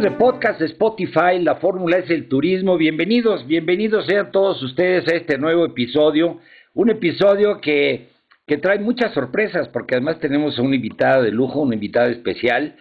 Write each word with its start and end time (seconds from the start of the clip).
De 0.00 0.12
podcast 0.12 0.62
Spotify, 0.62 1.38
la 1.42 1.56
fórmula 1.56 1.98
es 1.98 2.08
el 2.08 2.26
turismo. 2.26 2.78
Bienvenidos, 2.78 3.46
bienvenidos 3.46 4.06
sean 4.06 4.32
todos 4.32 4.62
ustedes 4.62 5.06
a 5.12 5.14
este 5.14 5.36
nuevo 5.36 5.66
episodio. 5.66 6.40
Un 6.72 6.88
episodio 6.88 7.60
que, 7.60 8.08
que 8.46 8.56
trae 8.56 8.78
muchas 8.78 9.12
sorpresas 9.12 9.68
porque 9.68 9.96
además 9.96 10.18
tenemos 10.18 10.58
a 10.58 10.62
una 10.62 10.76
invitada 10.76 11.20
de 11.20 11.30
lujo, 11.30 11.60
una 11.60 11.74
invitada 11.74 12.08
especial 12.08 12.76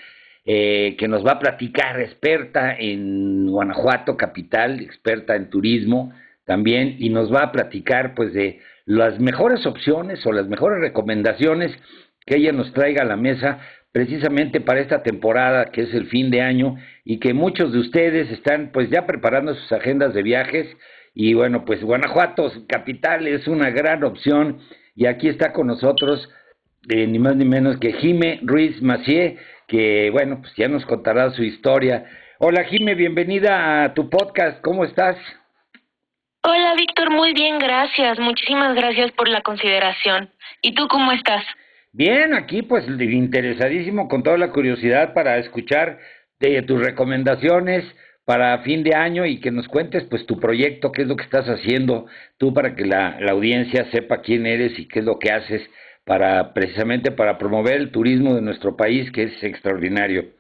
eh, 0.46 0.96
que 0.98 1.10
nos 1.10 1.26
va 1.26 1.34
a 1.34 1.40
platicar, 1.40 2.00
experta 2.00 2.74
en 2.80 3.48
Guanajuato, 3.52 4.16
capital, 4.16 4.80
experta 4.80 5.36
en 5.36 5.50
turismo 5.50 6.14
también, 6.46 6.96
y 7.00 7.10
nos 7.10 7.34
va 7.34 7.44
a 7.44 7.52
platicar 7.52 8.16
pues 8.16 8.34
de 8.34 8.62
las 8.86 9.20
mejores 9.20 9.66
opciones 9.66 10.26
o 10.26 10.32
las 10.32 10.48
mejores 10.48 10.80
recomendaciones 10.80 11.78
que 12.26 12.38
ella 12.38 12.54
nos 12.54 12.72
traiga 12.72 13.02
a 13.02 13.06
la 13.06 13.18
mesa 13.18 13.60
precisamente 13.92 14.62
para 14.62 14.82
esta 14.82 15.02
temporada 15.04 15.72
que 15.72 15.82
es 15.82 15.94
el 15.94 16.08
fin 16.08 16.30
de 16.30 16.42
año 16.42 16.76
y 17.04 17.20
que 17.20 17.34
muchos 17.34 17.72
de 17.72 17.80
ustedes 17.80 18.30
están 18.32 18.72
pues 18.72 18.90
ya 18.90 19.06
preparando 19.06 19.56
sus 19.56 19.72
agendas 19.72 20.14
de 20.14 20.24
viajes 20.24 20.68
y 21.14 21.34
bueno 21.34 21.66
pues 21.66 21.82
Guanajuato 21.82 22.52
capital 22.68 23.28
es 23.28 23.48
una 23.48 23.72
gran 23.72 24.04
opción 24.04 24.60
y 24.96 25.08
aquí 25.08 25.28
está 25.28 25.54
con 25.54 25.68
nosotros 25.68 26.30
eh, 26.90 27.08
ni 27.08 27.20
más 27.20 27.36
ni 27.36 27.46
menos 27.46 27.78
que 27.78 27.94
Jime 27.94 28.40
Ruiz 28.44 28.82
Macié 28.82 29.38
que 29.68 30.10
bueno 30.12 30.40
pues 30.42 30.54
ya 30.56 30.68
nos 30.68 30.86
contará 30.86 31.32
su 31.32 31.44
historia. 31.44 32.06
Hola 32.40 32.64
Jime, 32.66 32.96
bienvenida 32.96 33.84
a 33.84 33.94
tu 33.94 34.10
podcast, 34.10 34.62
¿cómo 34.62 34.84
estás? 34.84 35.18
Hola 36.42 36.74
Víctor, 36.76 37.10
muy 37.12 37.34
bien, 37.34 37.60
gracias. 37.60 38.18
Muchísimas 38.18 38.74
gracias 38.76 39.12
por 39.12 39.28
la 39.28 39.42
consideración. 39.42 40.32
¿Y 40.62 40.74
tú 40.74 40.88
cómo 40.88 41.12
estás? 41.12 41.44
Bien, 41.92 42.36
aquí 42.36 42.62
pues 42.62 42.88
interesadísimo 42.88 44.08
con 44.08 44.22
toda 44.22 44.38
la 44.38 44.52
curiosidad 44.52 45.14
para 45.14 45.38
escuchar 45.40 46.00
de 46.40 46.62
tus 46.62 46.80
recomendaciones 46.80 47.84
para 48.26 48.60
fin 48.60 48.84
de 48.84 48.94
año 48.94 49.26
y 49.26 49.40
que 49.40 49.50
nos 49.50 49.68
cuentes 49.68 50.04
pues 50.04 50.26
tu 50.28 50.40
proyecto, 50.40 50.92
qué 50.92 51.02
es 51.02 51.08
lo 51.08 51.16
que 51.16 51.24
estás 51.24 51.48
haciendo 51.48 52.06
tú 52.38 52.54
para 52.54 52.76
que 52.76 52.86
la, 52.86 53.20
la 53.20 53.32
audiencia 53.32 53.90
sepa 53.92 54.22
quién 54.22 54.46
eres 54.46 54.78
y 54.78 54.88
qué 54.88 55.00
es 55.00 55.06
lo 55.06 55.18
que 55.18 55.32
haces 55.32 55.68
para 56.06 56.54
precisamente 56.54 57.12
para 57.12 57.40
promover 57.40 57.76
el 57.78 57.92
turismo 57.92 58.36
de 58.36 58.42
nuestro 58.42 58.78
país 58.78 59.12
que 59.12 59.24
es 59.24 59.44
extraordinario. 59.44 60.39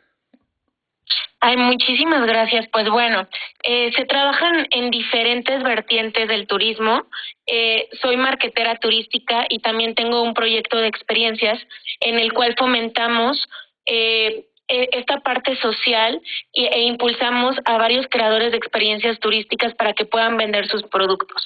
Ay, 1.41 1.55
muchísimas 1.55 2.25
gracias. 2.25 2.67
Pues 2.71 2.89
bueno, 2.89 3.27
eh, 3.63 3.91
se 3.95 4.05
trabajan 4.05 4.67
en 4.71 4.91
diferentes 4.91 5.63
vertientes 5.63 6.27
del 6.27 6.47
turismo. 6.47 7.05
Eh, 7.47 7.87
soy 8.01 8.17
marquetera 8.17 8.75
turística 8.77 9.45
y 9.47 9.59
también 9.59 9.95
tengo 9.95 10.21
un 10.21 10.33
proyecto 10.33 10.77
de 10.77 10.87
experiencias 10.87 11.59
en 12.01 12.19
el 12.19 12.33
cual 12.33 12.55
fomentamos 12.57 13.37
eh, 13.85 14.47
e, 14.67 14.89
esta 14.91 15.21
parte 15.21 15.55
social 15.57 16.21
e 16.53 16.81
impulsamos 16.81 17.55
a 17.63 17.77
varios 17.77 18.05
creadores 18.09 18.51
de 18.51 18.57
experiencias 18.57 19.17
turísticas 19.19 19.73
para 19.75 19.93
que 19.93 20.05
puedan 20.05 20.35
vender 20.35 20.67
sus 20.67 20.83
productos. 20.83 21.41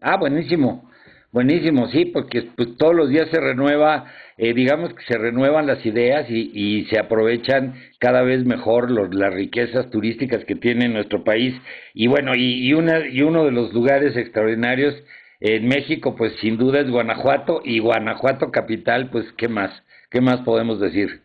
Ah, 0.00 0.16
buenísimo. 0.18 0.90
Buenísimo, 1.34 1.88
sí, 1.88 2.04
porque 2.04 2.42
pues, 2.54 2.76
todos 2.76 2.94
los 2.94 3.08
días 3.08 3.28
se 3.28 3.40
renueva, 3.40 4.04
eh, 4.38 4.54
digamos 4.54 4.94
que 4.94 5.02
se 5.02 5.18
renuevan 5.18 5.66
las 5.66 5.84
ideas 5.84 6.30
y, 6.30 6.84
se 6.84 6.96
aprovechan 6.96 7.74
cada 7.98 8.22
vez 8.22 8.44
mejor 8.44 8.88
los, 8.88 9.12
las 9.12 9.34
riquezas 9.34 9.90
turísticas 9.90 10.44
que 10.44 10.54
tiene 10.54 10.86
nuestro 10.86 11.24
país. 11.24 11.52
Y 11.92 12.06
bueno, 12.06 12.36
y, 12.36 12.68
y, 12.68 12.72
una, 12.72 13.00
y 13.08 13.22
uno 13.22 13.46
de 13.46 13.50
los 13.50 13.72
lugares 13.72 14.16
extraordinarios 14.16 14.94
en 15.40 15.66
México, 15.66 16.14
pues 16.14 16.36
sin 16.40 16.56
duda 16.56 16.78
es 16.78 16.88
Guanajuato 16.88 17.62
y 17.64 17.80
Guanajuato 17.80 18.52
capital, 18.52 19.10
pues 19.10 19.26
qué 19.36 19.48
más, 19.48 19.72
qué 20.12 20.20
más 20.20 20.36
podemos 20.42 20.78
decir. 20.78 21.22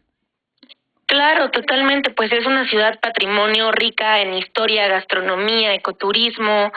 Claro, 1.05 1.51
totalmente, 1.51 2.09
pues 2.09 2.31
es 2.31 2.47
una 2.47 2.67
ciudad 2.67 2.99
patrimonio 2.99 3.71
rica 3.71 4.21
en 4.21 4.33
historia, 4.33 4.87
gastronomía, 4.87 5.75
ecoturismo, 5.75 6.73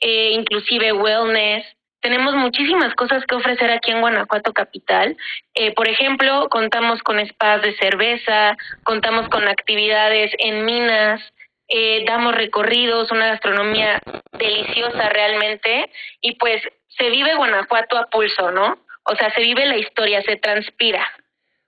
eh, 0.00 0.32
inclusive 0.32 0.92
wellness 0.94 1.64
tenemos 2.02 2.34
muchísimas 2.34 2.94
cosas 2.94 3.24
que 3.24 3.36
ofrecer 3.36 3.70
aquí 3.70 3.92
en 3.92 4.00
Guanajuato 4.00 4.52
Capital. 4.52 5.16
Eh, 5.54 5.72
por 5.72 5.88
ejemplo, 5.88 6.48
contamos 6.50 7.00
con 7.02 7.24
spas 7.26 7.62
de 7.62 7.74
cerveza, 7.76 8.56
contamos 8.82 9.28
con 9.28 9.46
actividades 9.48 10.32
en 10.38 10.64
minas, 10.64 11.20
eh, 11.68 12.04
damos 12.06 12.34
recorridos, 12.34 13.10
una 13.12 13.28
gastronomía 13.28 14.00
deliciosa 14.32 15.08
realmente 15.08 15.90
y 16.20 16.34
pues 16.34 16.60
se 16.98 17.08
vive 17.08 17.36
Guanajuato 17.36 17.96
a 17.96 18.06
pulso, 18.10 18.50
¿no? 18.50 18.78
O 19.04 19.16
sea, 19.16 19.32
se 19.32 19.40
vive 19.40 19.64
la 19.66 19.78
historia, 19.78 20.22
se 20.22 20.36
transpira. 20.36 21.06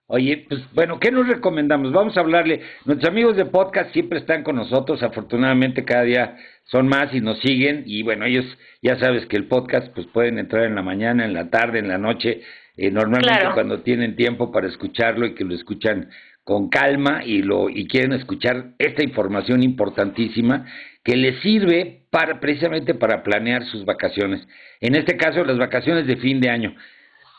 Oye, 0.06 0.45
pues 0.49 0.61
bueno, 0.75 1.01
¿qué 1.01 1.11
nos 1.11 1.27
recomendamos? 1.27 1.91
Vamos 1.93 2.16
a 2.16 2.21
hablarle. 2.21 2.61
Nuestros 2.84 3.09
amigos 3.09 3.37
de 3.37 3.47
podcast 3.47 3.91
siempre 3.93 4.19
están 4.19 4.43
con 4.43 4.56
nosotros, 4.56 5.03
afortunadamente 5.03 5.84
cada 5.84 6.03
día 6.03 6.37
son 6.65 6.89
más 6.89 7.13
y 7.15 7.21
nos 7.21 7.41
siguen 7.41 7.85
y 7.87 8.03
bueno, 8.03 8.25
ellos 8.25 8.47
ya 8.83 8.99
sabes 8.99 9.27
que 9.27 9.37
el 9.37 9.47
podcast 9.47 9.93
pues 9.95 10.07
pueden 10.09 10.39
entrar 10.39 10.65
en 10.65 10.75
la 10.75 10.83
mañana, 10.83 11.25
en 11.25 11.35
la 11.35 11.51
tarde, 11.51 11.79
en 11.79 11.89
la 11.89 11.99
noche, 11.99 12.43
eh, 12.77 12.91
normalmente 12.91 13.47
cuando 13.55 13.83
tienen 13.83 14.17
tiempo 14.17 14.51
para 14.51 14.69
escucharlo 14.69 15.27
y 15.27 15.35
que 15.35 15.45
lo 15.45 15.55
escuchan 15.55 16.09
con 16.43 16.69
calma 16.69 17.25
y 17.25 17.43
lo 17.43 17.71
y 17.71 17.87
quieren 17.87 18.13
escuchar 18.13 18.73
esta 18.79 19.03
información 19.03 19.63
importantísima 19.63 20.67
que 21.03 21.17
les 21.17 21.41
sirve 21.41 22.03
para 22.11 22.41
precisamente 22.41 22.95
para 22.95 23.23
planear 23.23 23.65
sus 23.67 23.85
vacaciones. 23.85 24.47
En 24.81 24.95
este 24.95 25.17
caso, 25.17 25.45
las 25.45 25.59
vacaciones 25.59 26.07
de 26.07 26.17
fin 26.17 26.41
de 26.41 26.51
año. 26.51 26.75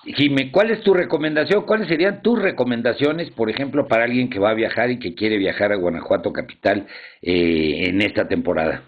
Jimé, 0.06 0.52
¿cuál 0.52 0.70
es 0.70 0.82
tu 0.82 0.94
recomendación? 0.94 1.66
¿Cuáles 1.66 1.88
serían 1.88 2.22
tus 2.22 2.40
recomendaciones, 2.40 3.32
por 3.32 3.50
ejemplo, 3.50 3.88
para 3.88 4.04
alguien 4.04 4.30
que 4.30 4.38
va 4.38 4.52
a 4.52 4.54
viajar 4.54 4.92
y 4.92 5.00
que 5.00 5.16
quiere 5.16 5.38
viajar 5.38 5.72
a 5.72 5.78
Guanajuato 5.78 6.32
Capital 6.32 6.86
eh, 7.24 7.86
en 7.88 8.02
esta 8.02 8.28
temporada? 8.28 8.84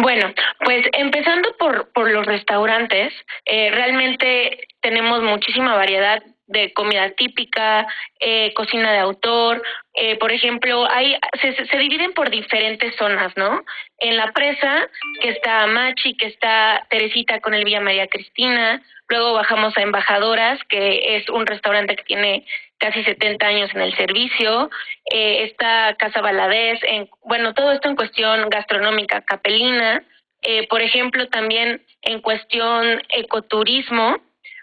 Bueno, 0.00 0.32
pues 0.60 0.86
empezando 0.92 1.56
por, 1.58 1.92
por 1.92 2.08
los 2.10 2.24
restaurantes, 2.24 3.12
eh, 3.44 3.70
realmente 3.72 4.68
tenemos 4.80 5.22
muchísima 5.22 5.74
variedad 5.74 6.22
de 6.46 6.72
comida 6.72 7.10
típica, 7.10 7.84
eh, 8.20 8.54
cocina 8.54 8.92
de 8.92 8.98
autor. 9.00 9.60
Eh, 9.94 10.16
por 10.16 10.30
ejemplo, 10.30 10.88
hay, 10.88 11.16
se, 11.42 11.52
se, 11.66 11.78
dividen 11.78 12.12
por 12.12 12.30
diferentes 12.30 12.94
zonas, 12.96 13.36
¿no? 13.36 13.64
En 13.98 14.16
la 14.16 14.30
presa, 14.32 14.88
que 15.20 15.30
está 15.30 15.66
Machi, 15.66 16.16
que 16.16 16.26
está 16.26 16.86
Teresita 16.88 17.40
con 17.40 17.54
el 17.54 17.64
Villa 17.64 17.80
María 17.80 18.06
Cristina. 18.06 18.80
Luego 19.08 19.32
bajamos 19.34 19.76
a 19.76 19.82
Embajadoras, 19.82 20.60
que 20.68 21.16
es 21.16 21.28
un 21.28 21.44
restaurante 21.44 21.96
que 21.96 22.04
tiene 22.04 22.46
casi 22.78 23.04
70 23.04 23.46
años 23.46 23.70
en 23.74 23.82
el 23.82 23.94
servicio. 23.96 24.70
Eh, 25.12 25.44
está 25.44 25.94
Casa 25.98 26.20
Baladés, 26.20 26.80
en, 26.82 27.08
bueno, 27.24 27.54
todo 27.54 27.72
esto 27.72 27.88
en 27.88 27.96
cuestión 27.96 28.48
gastronómica, 28.48 29.22
capelina. 29.22 30.02
Eh, 30.42 30.66
por 30.68 30.80
ejemplo, 30.80 31.28
también 31.28 31.82
en 32.02 32.20
cuestión 32.20 33.02
ecoturismo, 33.10 34.18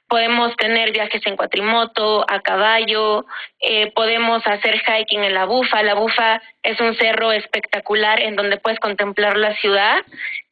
podemos 0.07 0.55
tener 0.57 0.91
viajes 0.91 1.21
en 1.25 1.35
cuatrimoto, 1.35 2.25
a 2.29 2.39
caballo, 2.41 3.25
eh, 3.59 3.91
podemos 3.93 4.45
hacer 4.45 4.79
hiking 4.79 5.23
en 5.23 5.33
la 5.33 5.45
Bufa. 5.45 5.83
La 5.83 5.95
Bufa 5.95 6.41
es 6.63 6.79
un 6.79 6.95
cerro 6.95 7.31
espectacular 7.31 8.21
en 8.21 8.35
donde 8.35 8.57
puedes 8.57 8.79
contemplar 8.79 9.37
la 9.37 9.55
ciudad 9.55 10.03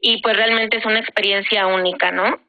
y 0.01 0.21
pues 0.21 0.35
realmente 0.35 0.77
es 0.77 0.85
una 0.85 0.99
experiencia 0.99 1.67
única, 1.67 2.11
¿no? 2.11 2.39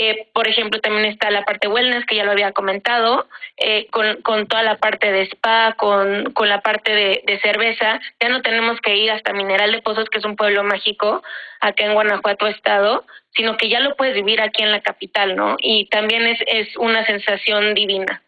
Eh, 0.00 0.28
por 0.32 0.46
ejemplo, 0.46 0.80
también 0.80 1.06
está 1.06 1.28
la 1.28 1.44
parte 1.44 1.66
wellness, 1.66 2.06
que 2.06 2.14
ya 2.14 2.24
lo 2.24 2.30
había 2.30 2.52
comentado, 2.52 3.26
eh, 3.56 3.88
con, 3.90 4.22
con 4.22 4.46
toda 4.46 4.62
la 4.62 4.76
parte 4.76 5.10
de 5.10 5.22
spa, 5.22 5.74
con, 5.76 6.32
con 6.34 6.48
la 6.48 6.60
parte 6.60 6.92
de, 6.92 7.22
de, 7.26 7.40
cerveza. 7.40 8.00
Ya 8.20 8.28
no 8.28 8.40
tenemos 8.40 8.80
que 8.80 8.96
ir 8.96 9.10
hasta 9.10 9.32
Mineral 9.32 9.72
de 9.72 9.82
Pozos, 9.82 10.08
que 10.08 10.18
es 10.18 10.24
un 10.24 10.36
pueblo 10.36 10.62
mágico 10.62 11.20
acá 11.60 11.84
en 11.84 11.94
Guanajuato 11.94 12.46
Estado, 12.46 13.04
sino 13.34 13.56
que 13.56 13.68
ya 13.68 13.80
lo 13.80 13.96
puedes 13.96 14.14
vivir 14.14 14.40
aquí 14.40 14.62
en 14.62 14.70
la 14.70 14.82
capital, 14.82 15.34
¿no? 15.34 15.56
Y 15.58 15.88
también 15.88 16.28
es, 16.28 16.38
es 16.46 16.76
una 16.76 17.04
sensación 17.04 17.74
divina. 17.74 18.22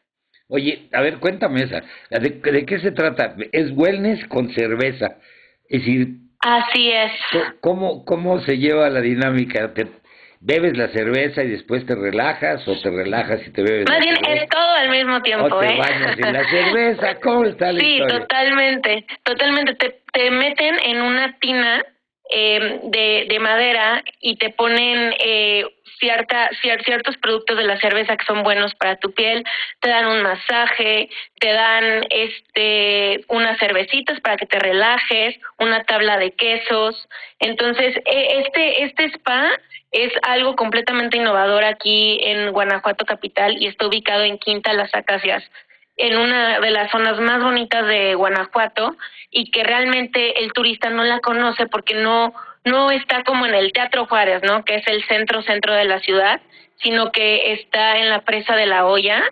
Oye, 0.49 0.89
a 0.93 1.01
ver, 1.03 1.19
cuéntame 1.19 1.63
esa. 1.63 1.83
¿De, 2.11 2.31
de 2.31 2.67
qué 2.67 2.81
se 2.81 2.91
trata? 2.91 3.37
Es 3.53 3.71
wellness 3.77 4.27
con 4.27 4.53
cerveza. 4.55 5.19
Es 5.69 5.83
decir... 5.83 6.09
Así 6.41 6.91
es. 6.91 7.13
¿Cómo, 7.61 8.05
cómo 8.05 8.41
se 8.41 8.59
lleva 8.59 8.89
la 8.89 9.01
dinámica? 9.01 9.73
¿Te, 9.73 9.87
bebes 10.41 10.77
la 10.77 10.89
cerveza 10.89 11.43
y 11.45 11.51
después 11.51 11.85
te 11.87 11.95
relajas 11.95 12.67
o 12.67 12.81
te 12.81 12.91
relajas 12.91 13.47
y 13.47 13.51
te 13.51 13.63
bebes 13.63 13.89
Más 13.89 14.01
bien 14.01 14.17
es 14.27 14.49
todo 14.49 14.73
al 14.75 14.89
mismo 14.89 15.21
tiempo, 15.23 15.47
o 15.55 15.61
te 15.61 15.67
¿eh? 15.67 15.79
bañas 15.79 16.19
en 16.19 16.33
la 16.33 16.45
cerveza, 16.51 17.15
¿cómo 17.21 17.45
está 17.45 17.73
la 17.73 17.81
Sí, 17.81 17.93
historia? 17.97 18.19
totalmente, 18.21 19.07
totalmente. 19.23 19.75
Te, 19.75 20.01
te 20.13 20.31
meten 20.31 20.77
en 20.85 21.03
una 21.03 21.39
tina 21.39 21.85
eh, 22.31 22.81
de, 22.85 23.27
de 23.29 23.39
madera 23.39 24.03
y 24.21 24.37
te 24.37 24.51
ponen 24.51 25.15
eh, 25.19 25.65
cierta, 25.99 26.49
cier, 26.63 26.83
ciertos 26.85 27.17
productos 27.19 27.59
de 27.59 27.65
la 27.65 27.79
cerveza 27.79 28.17
que 28.17 28.25
son 28.25 28.43
buenos 28.43 28.75
para 28.77 28.97
tu 28.97 29.13
piel, 29.13 29.45
te 29.81 29.91
dan 29.91 30.07
un 30.07 30.23
masaje, 30.23 31.11
te 31.39 31.53
dan 31.53 32.07
este 32.09 33.21
unas 33.29 33.59
cervecitas 33.59 34.19
para 34.21 34.39
que 34.39 34.47
te 34.47 34.59
relajes, 34.59 35.39
una 35.59 35.85
tabla 35.85 36.17
de 36.19 36.31
quesos. 36.31 37.07
Entonces, 37.41 37.95
eh, 38.07 38.43
este, 38.47 38.85
este 38.85 39.05
spa 39.11 39.51
es 39.91 40.13
algo 40.23 40.55
completamente 40.57 41.17
innovador 41.17 41.65
aquí 41.65 42.19
en 42.23 42.53
Guanajuato 42.53 43.05
Capital 43.05 43.57
y 43.61 43.67
está 43.67 43.87
ubicado 43.87 44.23
en 44.25 44.39
Quinta 44.39 44.73
Las 44.73 44.95
Acacias, 44.95 45.43
en 45.97 46.17
una 46.17 46.61
de 46.61 46.71
las 46.71 46.91
zonas 46.91 47.19
más 47.21 47.43
bonitas 47.43 47.87
de 47.87 48.15
Guanajuato 48.15 48.97
y 49.31 49.51
que 49.51 49.65
realmente 49.65 50.43
el 50.43 50.53
turista 50.53 50.91
no 50.91 51.05
la 51.05 51.21
conoce 51.21 51.67
porque 51.67 51.95
no 51.95 52.33
no 52.63 52.91
está 52.91 53.25
como 53.25 53.47
en 53.47 53.55
el 53.55 53.73
Teatro 53.73 54.07
Juárez, 54.07 54.43
¿no? 54.43 54.65
Que 54.65 54.77
es 54.77 54.87
el 54.87 55.03
centro 55.05 55.43
centro 55.43 55.73
de 55.73 55.87
la 55.87 55.99
ciudad, 56.01 56.43
sino 56.83 57.11
que 57.11 57.55
está 57.55 57.99
en 57.99 58.11
la 58.11 58.21
presa 58.21 58.55
de 58.55 58.67
la 58.67 58.85
olla 58.85 59.23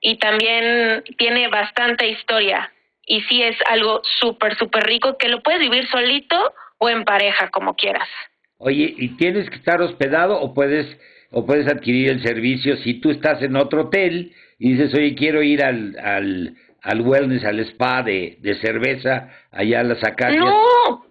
y 0.00 0.16
también 0.16 1.04
tiene 1.18 1.48
bastante 1.48 2.08
historia 2.08 2.72
y 3.06 3.22
sí 3.22 3.42
es 3.42 3.56
algo 3.66 4.02
súper 4.20 4.56
súper 4.56 4.84
rico 4.84 5.16
que 5.18 5.28
lo 5.28 5.42
puedes 5.42 5.60
vivir 5.60 5.88
solito 5.88 6.54
o 6.78 6.88
en 6.88 7.04
pareja 7.04 7.50
como 7.50 7.74
quieras. 7.74 8.08
Oye, 8.58 8.94
¿y 8.96 9.16
tienes 9.16 9.48
que 9.50 9.56
estar 9.56 9.80
hospedado 9.80 10.40
o 10.40 10.52
puedes 10.52 10.86
o 11.30 11.44
puedes 11.44 11.66
adquirir 11.68 12.10
el 12.10 12.22
servicio 12.22 12.76
si 12.78 13.00
tú 13.00 13.10
estás 13.10 13.42
en 13.42 13.56
otro 13.56 13.82
hotel 13.82 14.32
y 14.58 14.72
dices, 14.72 14.94
oye, 14.94 15.14
quiero 15.14 15.42
ir 15.42 15.62
al, 15.62 15.96
al, 16.02 16.54
al 16.82 17.00
wellness, 17.02 17.44
al 17.44 17.60
spa 17.60 18.02
de, 18.02 18.38
de 18.40 18.54
cerveza 18.60 19.28
allá 19.52 19.80
a 19.80 19.84
las 19.84 20.02
acacias? 20.02 20.42
No, 20.42 21.04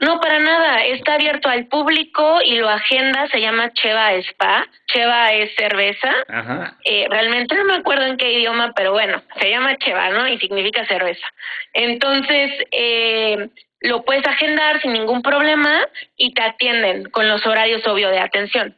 no, 0.00 0.20
para 0.20 0.38
nada. 0.38 0.84
Está 0.84 1.14
abierto 1.14 1.48
al 1.48 1.66
público 1.66 2.40
y 2.44 2.56
lo 2.56 2.68
agenda. 2.68 3.26
Se 3.28 3.40
llama 3.40 3.72
Cheva 3.72 4.12
Spa. 4.14 4.66
Cheva 4.86 5.32
es 5.32 5.54
cerveza. 5.56 6.12
Ajá. 6.28 6.76
Eh, 6.84 7.06
realmente 7.08 7.54
no 7.54 7.64
me 7.64 7.74
acuerdo 7.74 8.04
en 8.04 8.16
qué 8.16 8.32
idioma, 8.32 8.72
pero 8.76 8.92
bueno, 8.92 9.22
se 9.40 9.50
llama 9.50 9.78
Cheva, 9.78 10.10
¿no? 10.10 10.28
Y 10.28 10.38
significa 10.38 10.86
cerveza. 10.86 11.26
Entonces, 11.72 12.50
eh, 12.70 13.48
lo 13.84 14.02
puedes 14.02 14.26
agendar 14.26 14.80
sin 14.80 14.94
ningún 14.94 15.22
problema 15.22 15.86
y 16.16 16.32
te 16.32 16.42
atienden 16.42 17.04
con 17.10 17.28
los 17.28 17.44
horarios 17.46 17.86
obvio 17.86 18.08
de 18.08 18.18
atención. 18.18 18.74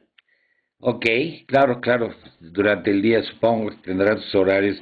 Ok, 0.80 1.06
claro, 1.46 1.80
claro. 1.80 2.14
Durante 2.40 2.90
el 2.90 3.02
día 3.02 3.22
supongo 3.22 3.70
que 3.70 3.76
tendrán 3.76 4.18
sus 4.18 4.34
horarios 4.34 4.76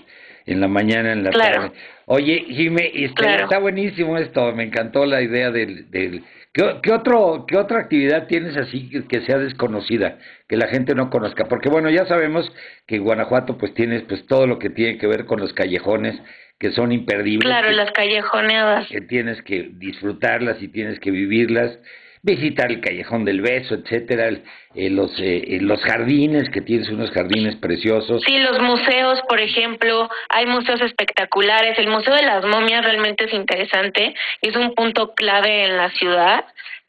en 0.46 0.60
la 0.60 0.68
mañana, 0.68 1.12
en 1.12 1.24
la 1.24 1.30
claro. 1.30 1.54
tarde. 1.54 1.76
Oye, 2.06 2.44
Jimé, 2.48 2.90
este, 2.94 3.14
Claro. 3.14 3.44
está 3.44 3.58
buenísimo 3.58 4.16
esto, 4.18 4.52
me 4.52 4.64
encantó 4.64 5.06
la 5.06 5.22
idea 5.22 5.50
del... 5.50 5.90
del 5.90 6.24
¿qué, 6.52 6.78
qué 6.82 6.92
otro, 6.92 7.44
¿Qué 7.46 7.56
otra 7.56 7.80
actividad 7.80 8.26
tienes 8.26 8.56
así 8.56 8.88
que, 8.88 9.06
que 9.06 9.22
sea 9.22 9.38
desconocida, 9.38 10.18
que 10.48 10.56
la 10.56 10.68
gente 10.68 10.94
no 10.94 11.10
conozca? 11.10 11.44
Porque 11.46 11.68
bueno, 11.68 11.90
ya 11.90 12.06
sabemos 12.06 12.50
que 12.86 12.96
en 12.96 13.04
Guanajuato 13.04 13.58
pues 13.58 13.74
tienes 13.74 14.02
pues 14.02 14.26
todo 14.26 14.46
lo 14.46 14.58
que 14.58 14.70
tiene 14.70 14.98
que 14.98 15.06
ver 15.06 15.26
con 15.26 15.40
los 15.40 15.52
callejones, 15.52 16.20
que 16.58 16.72
son 16.72 16.92
imperdibles. 16.92 17.46
Claro, 17.48 17.68
que- 17.68 17.74
las 17.74 17.90
callejoneadas. 17.92 18.88
que 18.88 19.00
tienes 19.02 19.42
que 19.42 19.70
disfrutarlas 19.72 20.62
y 20.62 20.68
tienes 20.68 20.98
que 21.00 21.10
vivirlas, 21.10 21.78
visitar 22.22 22.70
el 22.70 22.80
callejón 22.80 23.24
del 23.26 23.42
beso, 23.42 23.74
etcétera, 23.74 24.30
eh, 24.74 24.88
los 24.88 25.10
eh, 25.20 25.44
eh, 25.46 25.58
los 25.60 25.80
jardines 25.82 26.48
que 26.48 26.62
tienes 26.62 26.88
unos 26.88 27.10
jardines 27.10 27.56
preciosos. 27.56 28.22
Sí, 28.26 28.38
los 28.38 28.58
museos, 28.60 29.20
por 29.28 29.40
ejemplo, 29.40 30.08
hay 30.30 30.46
museos 30.46 30.80
espectaculares. 30.80 31.78
El 31.78 31.88
Museo 31.88 32.14
de 32.14 32.22
las 32.22 32.44
Momias 32.46 32.82
realmente 32.82 33.24
es 33.24 33.32
interesante, 33.34 34.14
es 34.40 34.56
un 34.56 34.74
punto 34.74 35.14
clave 35.14 35.64
en 35.66 35.76
la 35.76 35.90
ciudad. 35.90 36.46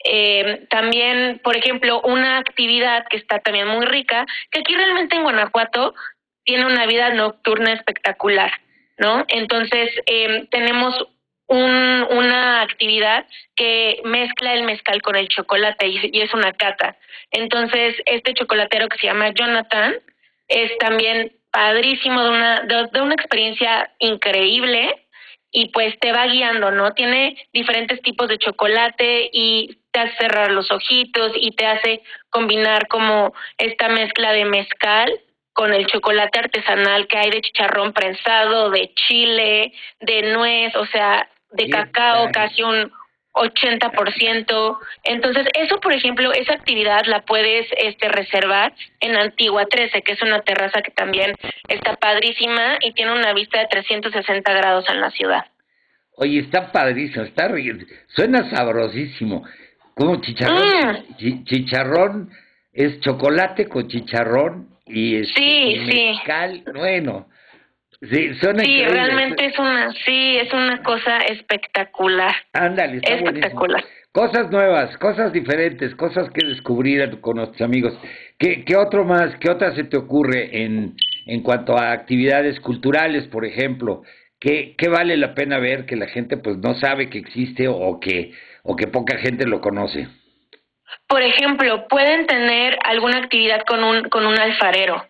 Eh, 0.07 0.67
también, 0.69 1.41
por 1.43 1.57
ejemplo, 1.57 1.99
una 2.01 2.37
actividad 2.37 3.05
que 3.09 3.17
está 3.17 3.39
también 3.39 3.67
muy 3.67 3.85
rica, 3.85 4.25
que 4.51 4.59
aquí 4.59 4.75
realmente 4.75 5.15
en 5.15 5.23
Guanajuato 5.23 5.95
tiene 6.43 6.65
una 6.65 6.85
vida 6.85 7.09
nocturna 7.09 7.73
espectacular, 7.73 8.51
¿no? 8.97 9.25
Entonces, 9.27 9.89
eh, 10.05 10.47
tenemos 10.51 10.95
un, 11.47 12.07
una 12.09 12.61
actividad 12.61 13.25
que 13.55 14.01
mezcla 14.03 14.53
el 14.53 14.63
mezcal 14.63 15.01
con 15.01 15.15
el 15.15 15.27
chocolate 15.27 15.87
y, 15.87 16.21
es 16.21 16.33
una 16.33 16.53
cata. 16.53 16.97
Entonces, 17.31 17.95
este 18.05 18.33
chocolatero 18.33 18.87
que 18.89 18.97
se 18.97 19.07
llama 19.07 19.31
Jonathan 19.33 19.95
es 20.47 20.77
también 20.79 21.33
padrísimo, 21.51 22.21
de 22.23 22.29
una, 22.29 22.61
de 22.61 23.01
una 23.01 23.15
experiencia 23.15 23.91
increíble 23.99 25.05
y 25.51 25.69
pues 25.69 25.97
te 25.99 26.11
va 26.11 26.27
guiando, 26.27 26.71
¿no? 26.71 26.93
Tiene 26.93 27.37
diferentes 27.53 28.01
tipos 28.01 28.27
de 28.27 28.37
chocolate 28.37 29.29
y 29.31 29.77
te 29.91 30.01
hace 30.01 30.15
cerrar 30.17 30.51
los 30.51 30.69
ojitos 30.69 31.31
y 31.35 31.51
te 31.51 31.65
hace 31.65 32.01
combinar 32.29 32.87
como 32.89 33.33
esta 33.57 33.87
mezcla 33.87 34.33
de 34.33 34.43
mezcal 34.43 35.09
con 35.55 35.73
el 35.73 35.87
chocolate 35.87 36.37
artesanal 36.39 37.07
que 37.07 37.17
hay 37.17 37.31
de 37.31 37.39
chicharrón 37.41 37.93
prensado, 37.93 38.69
de 38.71 38.93
chile, 39.07 39.71
de 40.01 40.33
nuez, 40.33 40.75
o 40.75 40.85
sea, 40.87 41.27
de 41.51 41.69
cacao, 41.69 42.29
casi 42.33 42.61
un 42.61 42.91
80%. 43.33 44.77
Entonces, 45.03 45.47
eso, 45.53 45.79
por 45.79 45.93
ejemplo, 45.93 46.31
esa 46.33 46.53
actividad 46.53 47.05
la 47.05 47.21
puedes 47.25 47.67
este, 47.77 48.09
reservar 48.09 48.73
en 48.99 49.15
Antigua 49.15 49.65
13, 49.65 50.01
que 50.01 50.11
es 50.13 50.21
una 50.21 50.41
terraza 50.41 50.81
que 50.81 50.91
también 50.91 51.35
está 51.69 51.95
padrísima 51.95 52.77
y 52.81 52.91
tiene 52.93 53.13
una 53.13 53.33
vista 53.33 53.59
de 53.59 53.67
360 53.67 54.53
grados 54.53 54.85
en 54.89 54.99
la 54.99 55.11
ciudad. 55.11 55.45
Oye, 56.17 56.39
está 56.39 56.71
padrísimo, 56.71 57.23
está 57.25 57.49
suena 58.07 58.49
sabrosísimo. 58.49 59.45
Como 59.95 60.19
chicharrón, 60.21 60.59
Mm. 60.59 61.15
chi- 61.17 61.43
chicharrón 61.45 62.29
es 62.73 62.99
chocolate 62.99 63.67
con 63.69 63.87
chicharrón 63.87 64.74
y, 64.85 65.15
este, 65.17 65.33
Sí, 65.41 65.81
sí. 65.89 66.63
bueno. 66.73 67.27
Sí, 68.01 68.33
suena 68.35 68.63
Sí, 68.63 68.83
realmente 68.85 69.45
es 69.45 69.57
una, 69.57 69.91
sí, 70.05 70.37
es 70.37 70.51
una 70.53 70.83
cosa 70.83 71.19
espectacular. 71.19 72.35
Ándale, 72.53 72.97
está 72.97 73.11
buenísimo. 73.11 73.37
Espectacular. 73.37 73.83
Cosas 74.11 74.49
nuevas, 74.49 74.97
cosas 74.97 75.33
diferentes, 75.33 75.93
cosas 75.95 76.29
que 76.29 76.45
descubrir 76.45 77.19
con 77.19 77.37
nuestros 77.37 77.61
amigos. 77.61 77.93
¿Qué, 78.37 78.63
qué 78.63 78.75
otro 78.75 79.05
más, 79.05 79.35
qué 79.37 79.49
otra 79.49 79.73
se 79.75 79.85
te 79.85 79.97
ocurre 79.97 80.63
en, 80.63 80.95
en 81.25 81.41
cuanto 81.41 81.77
a 81.77 81.91
actividades 81.91 82.59
culturales, 82.59 83.27
por 83.27 83.45
ejemplo? 83.45 84.03
¿Qué, 84.39 84.75
¿Qué 84.77 84.87
vale 84.87 85.17
la 85.17 85.33
pena 85.33 85.59
ver 85.59 85.85
que 85.85 85.95
la 85.95 86.07
gente 86.07 86.37
pues 86.37 86.57
no 86.57 86.75
sabe 86.75 87.09
que 87.09 87.17
existe 87.17 87.67
o 87.67 87.99
que, 87.99 88.31
o 88.63 88.75
que 88.75 88.87
poca 88.87 89.17
gente 89.17 89.45
lo 89.47 89.59
conoce? 89.61 90.07
Por 91.07 91.21
ejemplo, 91.21 91.87
pueden 91.87 92.27
tener 92.27 92.77
alguna 92.83 93.17
actividad 93.17 93.61
con 93.65 93.83
un, 93.83 94.03
con 94.09 94.25
un 94.25 94.37
alfarero. 94.39 95.05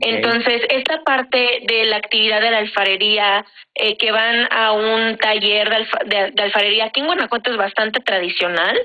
Entonces, 0.00 0.62
esta 0.70 1.02
parte 1.04 1.60
de 1.68 1.84
la 1.84 1.96
actividad 1.98 2.40
de 2.40 2.50
la 2.50 2.58
alfarería, 2.58 3.44
eh, 3.76 3.96
que 3.96 4.10
van 4.10 4.48
a 4.50 4.72
un 4.72 5.16
taller 5.18 5.68
de, 5.70 5.76
alfa- 5.76 6.04
de- 6.04 6.30
de 6.32 6.42
alfarería, 6.42 6.86
aquí 6.86 7.00
en 7.00 7.06
Guanajuato 7.06 7.52
es 7.52 7.56
bastante 7.56 8.00
tradicional, 8.00 8.76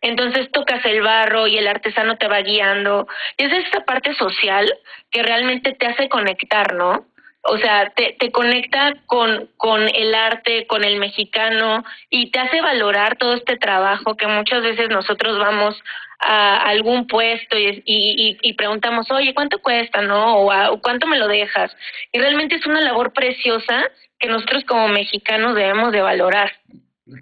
entonces 0.00 0.50
tocas 0.50 0.84
el 0.84 1.02
barro 1.02 1.46
y 1.46 1.56
el 1.56 1.68
artesano 1.68 2.16
te 2.16 2.26
va 2.26 2.40
guiando, 2.40 3.06
y 3.36 3.44
es 3.44 3.52
esta 3.64 3.84
parte 3.84 4.12
social 4.14 4.72
que 5.10 5.22
realmente 5.22 5.72
te 5.72 5.86
hace 5.86 6.08
conectar, 6.08 6.74
¿no? 6.74 7.06
O 7.48 7.58
sea, 7.58 7.90
te, 7.90 8.16
te 8.18 8.30
conecta 8.30 8.94
con, 9.06 9.48
con 9.56 9.88
el 9.88 10.14
arte, 10.14 10.66
con 10.66 10.84
el 10.84 10.98
mexicano 10.98 11.84
y 12.10 12.30
te 12.30 12.38
hace 12.38 12.60
valorar 12.60 13.16
todo 13.16 13.34
este 13.34 13.56
trabajo 13.56 14.16
que 14.16 14.26
muchas 14.26 14.62
veces 14.62 14.88
nosotros 14.90 15.38
vamos 15.38 15.80
a 16.18 16.56
algún 16.68 17.06
puesto 17.06 17.58
y, 17.58 17.82
y, 17.84 18.38
y 18.40 18.52
preguntamos, 18.54 19.10
oye, 19.10 19.34
¿cuánto 19.34 19.60
cuesta, 19.60 20.02
no? 20.02 20.38
O, 20.38 20.80
¿cuánto 20.80 21.06
me 21.06 21.18
lo 21.18 21.28
dejas? 21.28 21.74
Y 22.12 22.18
realmente 22.18 22.56
es 22.56 22.66
una 22.66 22.80
labor 22.80 23.12
preciosa 23.12 23.84
que 24.18 24.28
nosotros 24.28 24.64
como 24.66 24.88
mexicanos 24.88 25.54
debemos 25.54 25.92
de 25.92 26.00
valorar. 26.00 26.52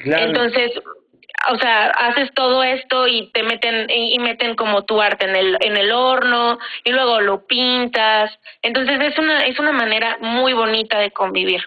Claro. 0.01 0.27
Entonces, 0.27 0.71
o 1.53 1.59
sea, 1.59 1.89
haces 1.89 2.31
todo 2.35 2.63
esto 2.63 3.07
y 3.07 3.31
te 3.33 3.43
meten 3.43 3.91
y 3.91 4.19
meten 4.19 4.55
como 4.55 4.85
tu 4.85 5.01
arte 5.01 5.27
en 5.27 5.37
el 5.37 5.59
en 5.61 5.77
el 5.77 5.93
horno 5.93 6.59
y 6.85 6.91
luego 6.91 7.21
lo 7.21 7.47
pintas. 7.47 8.31
Entonces 8.63 8.99
es 9.01 9.19
una 9.19 9.45
es 9.45 9.59
una 9.59 9.73
manera 9.73 10.19
muy 10.21 10.53
bonita 10.53 10.99
de 10.99 11.11
convivir. 11.11 11.61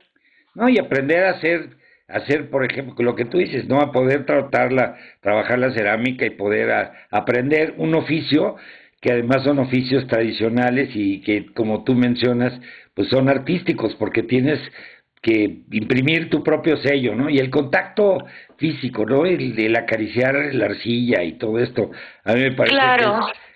No, 0.56 0.68
y 0.70 0.80
aprender 0.80 1.26
a 1.26 1.32
hacer 1.32 1.78
hacer, 2.08 2.50
por 2.50 2.64
ejemplo, 2.64 2.96
lo 3.04 3.16
que 3.16 3.26
tú 3.26 3.38
dices, 3.38 3.68
¿no? 3.68 3.82
A 3.82 3.92
poder 3.92 4.26
tratarla, 4.26 4.98
trabajar 5.22 5.60
la 5.60 5.72
cerámica 5.72 6.26
y 6.26 6.32
poder 6.32 6.92
aprender 7.12 7.74
un 7.78 7.96
oficio 7.96 8.56
que 9.02 9.12
además 9.12 9.44
son 9.44 9.60
oficios 9.60 10.08
tradicionales 10.08 10.90
y 10.94 11.22
que, 11.22 11.54
como 11.54 11.84
tú 11.84 11.94
mencionas, 11.94 12.60
pues 12.94 13.10
son 13.10 13.30
artísticos 13.30 13.96
porque 13.96 14.24
tienes 14.24 14.60
que 15.22 15.64
imprimir 15.72 16.30
tu 16.30 16.44
propio 16.44 16.78
sello, 16.78 17.16
¿no? 17.16 17.30
Y 17.30 17.40
el 17.40 17.50
contacto 17.50 18.26
físico, 18.58 19.06
¿no? 19.06 19.26
El, 19.26 19.58
el 19.60 19.76
acariciar 19.76 20.36
la 20.54 20.66
arcilla 20.66 21.24
y 21.24 21.34
todo 21.34 21.60
esto, 21.60 21.92
a 22.24 22.34
mí 22.34 22.42
me 22.42 22.52
parece 22.52 22.78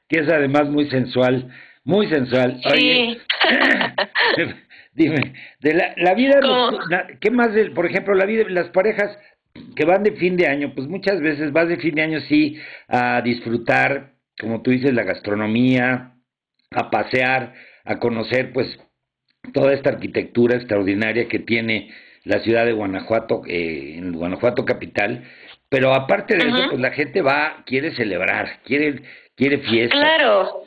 que, 0.07 0.19
es, 0.19 0.29
además 0.29 0.69
muy 0.69 0.89
sensual, 0.89 1.49
muy 1.83 2.07
sensual. 2.07 2.59
Sí. 2.73 3.17
dime, 4.93 5.33
de 5.59 5.73
la, 5.73 5.93
la 5.97 6.13
vida, 6.13 6.39
¿qué 7.19 7.31
más, 7.31 7.53
de, 7.53 7.71
por 7.71 7.85
ejemplo, 7.85 8.13
la 8.13 8.25
vida, 8.25 8.43
las 8.49 8.69
parejas 8.69 9.17
que 9.75 9.85
van 9.85 10.03
de 10.03 10.13
fin 10.13 10.37
de 10.37 10.47
año, 10.47 10.73
pues 10.75 10.87
muchas 10.87 11.21
veces 11.21 11.51
vas 11.51 11.67
de 11.67 11.77
fin 11.77 11.95
de 11.95 12.01
año 12.01 12.19
sí 12.21 12.57
a 12.87 13.21
disfrutar, 13.21 14.13
como 14.39 14.61
tú 14.61 14.71
dices, 14.71 14.93
la 14.93 15.03
gastronomía, 15.03 16.13
a 16.71 16.89
pasear, 16.89 17.53
a 17.83 17.99
conocer, 17.99 18.51
pues 18.53 18.67
toda 19.53 19.73
esta 19.73 19.89
arquitectura 19.89 20.55
extraordinaria 20.55 21.27
que 21.27 21.39
tiene 21.39 21.93
la 22.23 22.39
ciudad 22.39 22.65
de 22.65 22.73
Guanajuato, 22.73 23.41
eh, 23.47 23.95
en 23.97 24.13
Guanajuato 24.13 24.65
capital, 24.65 25.23
pero 25.69 25.93
aparte 25.93 26.35
de 26.35 26.47
eso, 26.47 26.69
pues 26.69 26.79
la 26.79 26.91
gente 26.91 27.21
va, 27.21 27.63
quiere 27.65 27.95
celebrar, 27.95 28.59
quiere, 28.65 29.01
quiere 29.35 29.59
fiesta. 29.59 29.97
Claro, 29.97 30.65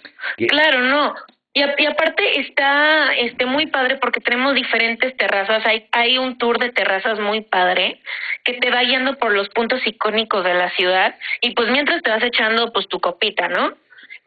claro, 0.48 0.80
no. 0.80 1.14
Y, 1.52 1.60
y, 1.60 1.86
aparte 1.86 2.40
está 2.40 3.14
este 3.14 3.46
muy 3.46 3.66
padre 3.66 3.98
porque 3.98 4.20
tenemos 4.20 4.56
diferentes 4.56 5.16
terrazas. 5.16 5.64
Hay, 5.66 5.86
hay 5.92 6.18
un 6.18 6.36
tour 6.36 6.58
de 6.58 6.72
terrazas 6.72 7.20
muy 7.20 7.42
padre 7.42 8.00
que 8.44 8.54
te 8.54 8.70
va 8.70 8.82
yendo 8.82 9.16
por 9.18 9.32
los 9.32 9.48
puntos 9.50 9.86
icónicos 9.86 10.42
de 10.42 10.54
la 10.54 10.70
ciudad 10.70 11.14
y 11.40 11.54
pues 11.54 11.70
mientras 11.70 12.02
te 12.02 12.10
vas 12.10 12.24
echando 12.24 12.72
pues 12.72 12.88
tu 12.88 12.98
copita, 12.98 13.46
¿no? 13.48 13.72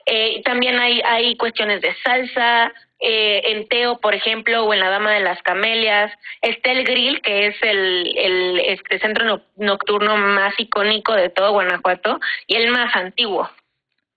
Eh, 0.06 0.42
también 0.46 0.80
hay, 0.80 1.02
hay 1.02 1.36
cuestiones 1.36 1.82
de 1.82 1.94
salsa, 2.02 2.72
eh, 3.00 3.42
en 3.46 3.68
Teo, 3.68 4.00
por 4.00 4.16
ejemplo, 4.16 4.64
o 4.64 4.74
en 4.74 4.80
la 4.80 4.90
Dama 4.90 5.14
de 5.14 5.20
las 5.20 5.42
Camelias. 5.44 6.12
Está 6.42 6.72
el 6.72 6.84
Grill, 6.84 7.22
que 7.22 7.48
es 7.48 7.56
el, 7.62 8.18
el 8.18 8.60
este 8.60 9.00
centro 9.00 9.42
nocturno 9.56 10.18
más 10.18 10.54
icónico 10.60 11.14
de 11.14 11.30
todo 11.30 11.52
Guanajuato 11.52 12.20
y 12.48 12.56
el 12.56 12.72
más 12.72 12.96
antiguo. 12.96 13.50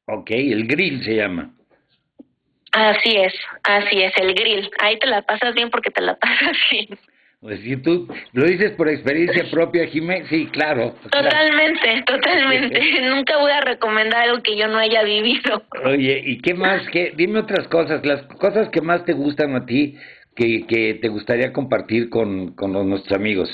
Ok, 0.06 0.30
el 0.30 0.66
Grill 0.66 1.04
se 1.04 1.16
llama. 1.16 1.50
Así 2.72 3.16
es, 3.16 3.34
así 3.64 4.02
es, 4.02 4.16
el 4.16 4.34
Grill. 4.34 4.70
Ahí 4.78 4.98
te 4.98 5.06
la 5.06 5.22
pasas 5.22 5.54
bien 5.54 5.70
porque 5.70 5.90
te 5.90 6.00
la 6.00 6.14
pasas 6.18 6.56
bien. 6.70 6.98
Pues 7.40 7.60
si 7.60 7.74
tú 7.78 8.06
lo 8.32 8.44
dices 8.44 8.72
por 8.72 8.86
experiencia 8.88 9.50
propia, 9.50 9.86
Jiménez, 9.86 10.28
sí, 10.28 10.46
claro. 10.48 10.94
Totalmente, 11.10 12.02
totalmente. 12.06 13.00
Nunca 13.08 13.38
voy 13.38 13.50
a 13.50 13.62
recomendar 13.62 14.28
algo 14.28 14.42
que 14.42 14.56
yo 14.58 14.68
no 14.68 14.76
haya 14.76 15.02
vivido. 15.02 15.62
Oye, 15.84 16.22
¿y 16.26 16.38
qué 16.42 16.52
más? 16.52 16.86
Qué, 16.90 17.14
dime 17.16 17.38
otras 17.38 17.66
cosas, 17.68 18.04
las 18.04 18.22
cosas 18.38 18.68
que 18.68 18.82
más 18.82 19.06
te 19.06 19.14
gustan 19.14 19.56
a 19.56 19.64
ti, 19.64 19.96
que, 20.36 20.66
que 20.66 20.98
te 21.00 21.08
gustaría 21.08 21.50
compartir 21.52 22.10
con, 22.10 22.54
con 22.54 22.72
nuestros 22.72 23.18
amigos. 23.18 23.48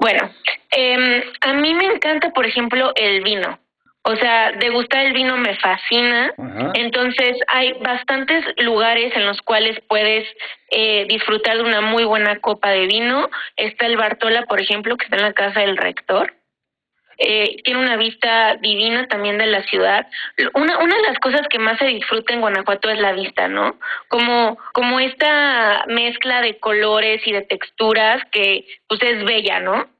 Bueno, 0.00 0.28
eh, 0.76 1.24
a 1.42 1.54
mí 1.54 1.74
me 1.74 1.86
encanta, 1.86 2.30
por 2.30 2.44
ejemplo, 2.44 2.92
el 2.96 3.22
vino. 3.22 3.60
O 4.06 4.16
sea, 4.16 4.52
degustar 4.52 5.06
el 5.06 5.14
vino 5.14 5.38
me 5.38 5.56
fascina. 5.56 6.34
Entonces, 6.74 7.38
hay 7.48 7.72
bastantes 7.80 8.44
lugares 8.58 9.16
en 9.16 9.24
los 9.24 9.40
cuales 9.40 9.80
puedes 9.88 10.28
eh, 10.70 11.06
disfrutar 11.08 11.56
de 11.56 11.62
una 11.62 11.80
muy 11.80 12.04
buena 12.04 12.38
copa 12.40 12.68
de 12.68 12.86
vino. 12.86 13.30
Está 13.56 13.86
el 13.86 13.96
Bartola, 13.96 14.42
por 14.42 14.60
ejemplo, 14.60 14.98
que 14.98 15.04
está 15.06 15.16
en 15.16 15.22
la 15.22 15.32
casa 15.32 15.60
del 15.60 15.78
rector. 15.78 16.34
Eh, 17.16 17.62
tiene 17.64 17.80
una 17.80 17.96
vista 17.96 18.56
divina 18.56 19.06
también 19.08 19.38
de 19.38 19.46
la 19.46 19.62
ciudad. 19.62 20.06
Una, 20.52 20.78
una 20.78 20.96
de 20.96 21.02
las 21.02 21.18
cosas 21.20 21.46
que 21.48 21.58
más 21.58 21.78
se 21.78 21.86
disfruta 21.86 22.34
en 22.34 22.40
Guanajuato 22.40 22.90
es 22.90 22.98
la 22.98 23.12
vista, 23.12 23.48
¿no? 23.48 23.78
Como, 24.08 24.58
como 24.74 25.00
esta 25.00 25.84
mezcla 25.86 26.42
de 26.42 26.58
colores 26.58 27.26
y 27.26 27.32
de 27.32 27.42
texturas 27.42 28.22
que 28.32 28.66
pues 28.86 29.00
es 29.02 29.24
bella, 29.24 29.60
¿no? 29.60 29.93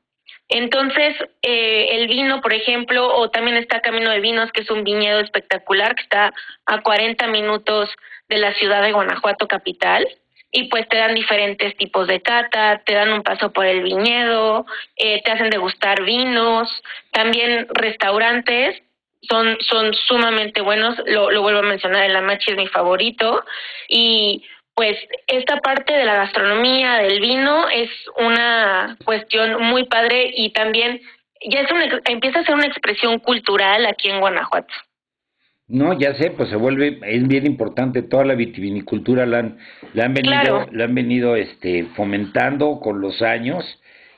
Entonces, 0.48 1.16
eh, 1.42 1.88
el 1.92 2.08
vino, 2.08 2.40
por 2.40 2.52
ejemplo, 2.52 3.14
o 3.16 3.30
también 3.30 3.56
está 3.56 3.80
Camino 3.80 4.10
de 4.10 4.20
Vinos, 4.20 4.52
que 4.52 4.62
es 4.62 4.70
un 4.70 4.84
viñedo 4.84 5.20
espectacular 5.20 5.94
que 5.94 6.02
está 6.02 6.32
a 6.66 6.82
40 6.82 7.26
minutos 7.28 7.90
de 8.28 8.38
la 8.38 8.52
ciudad 8.54 8.82
de 8.82 8.92
Guanajuato 8.92 9.48
capital. 9.48 10.06
Y 10.50 10.68
pues 10.68 10.88
te 10.88 10.98
dan 10.98 11.14
diferentes 11.14 11.76
tipos 11.76 12.06
de 12.06 12.22
cata, 12.22 12.80
te 12.84 12.94
dan 12.94 13.12
un 13.12 13.22
paso 13.22 13.52
por 13.52 13.66
el 13.66 13.82
viñedo, 13.82 14.66
eh, 14.96 15.20
te 15.24 15.32
hacen 15.32 15.50
degustar 15.50 16.04
vinos, 16.04 16.68
también 17.10 17.66
restaurantes 17.70 18.80
son, 19.28 19.56
son 19.60 19.94
sumamente 19.94 20.60
buenos, 20.60 20.96
lo, 21.06 21.30
lo 21.30 21.42
vuelvo 21.42 21.60
a 21.60 21.62
mencionar, 21.62 22.04
el 22.04 22.16
Amachi 22.16 22.52
es 22.52 22.56
mi 22.56 22.68
favorito, 22.68 23.44
y 23.88 24.44
pues 24.74 24.96
esta 25.26 25.58
parte 25.58 25.92
de 25.92 26.04
la 26.04 26.16
gastronomía, 26.16 26.94
del 26.96 27.20
vino, 27.20 27.68
es 27.68 27.90
una 28.18 28.96
cuestión 29.04 29.62
muy 29.62 29.84
padre 29.84 30.30
y 30.34 30.52
también 30.52 31.00
ya 31.48 31.60
es 31.60 31.70
una, 31.70 32.00
empieza 32.06 32.40
a 32.40 32.44
ser 32.44 32.54
una 32.54 32.66
expresión 32.66 33.18
cultural 33.20 33.86
aquí 33.86 34.10
en 34.10 34.20
Guanajuato. 34.20 34.74
No, 35.66 35.98
ya 35.98 36.14
sé, 36.14 36.30
pues 36.30 36.50
se 36.50 36.56
vuelve, 36.56 36.98
es 37.02 37.26
bien 37.26 37.46
importante, 37.46 38.02
toda 38.02 38.24
la 38.24 38.34
vitivinicultura 38.34 39.24
la 39.24 39.38
han, 39.38 39.58
la 39.94 40.04
han 40.04 40.14
venido, 40.14 40.66
la 40.70 40.84
han 40.84 40.94
venido 40.94 41.36
este, 41.36 41.84
fomentando 41.96 42.80
con 42.80 43.00
los 43.00 43.22
años 43.22 43.64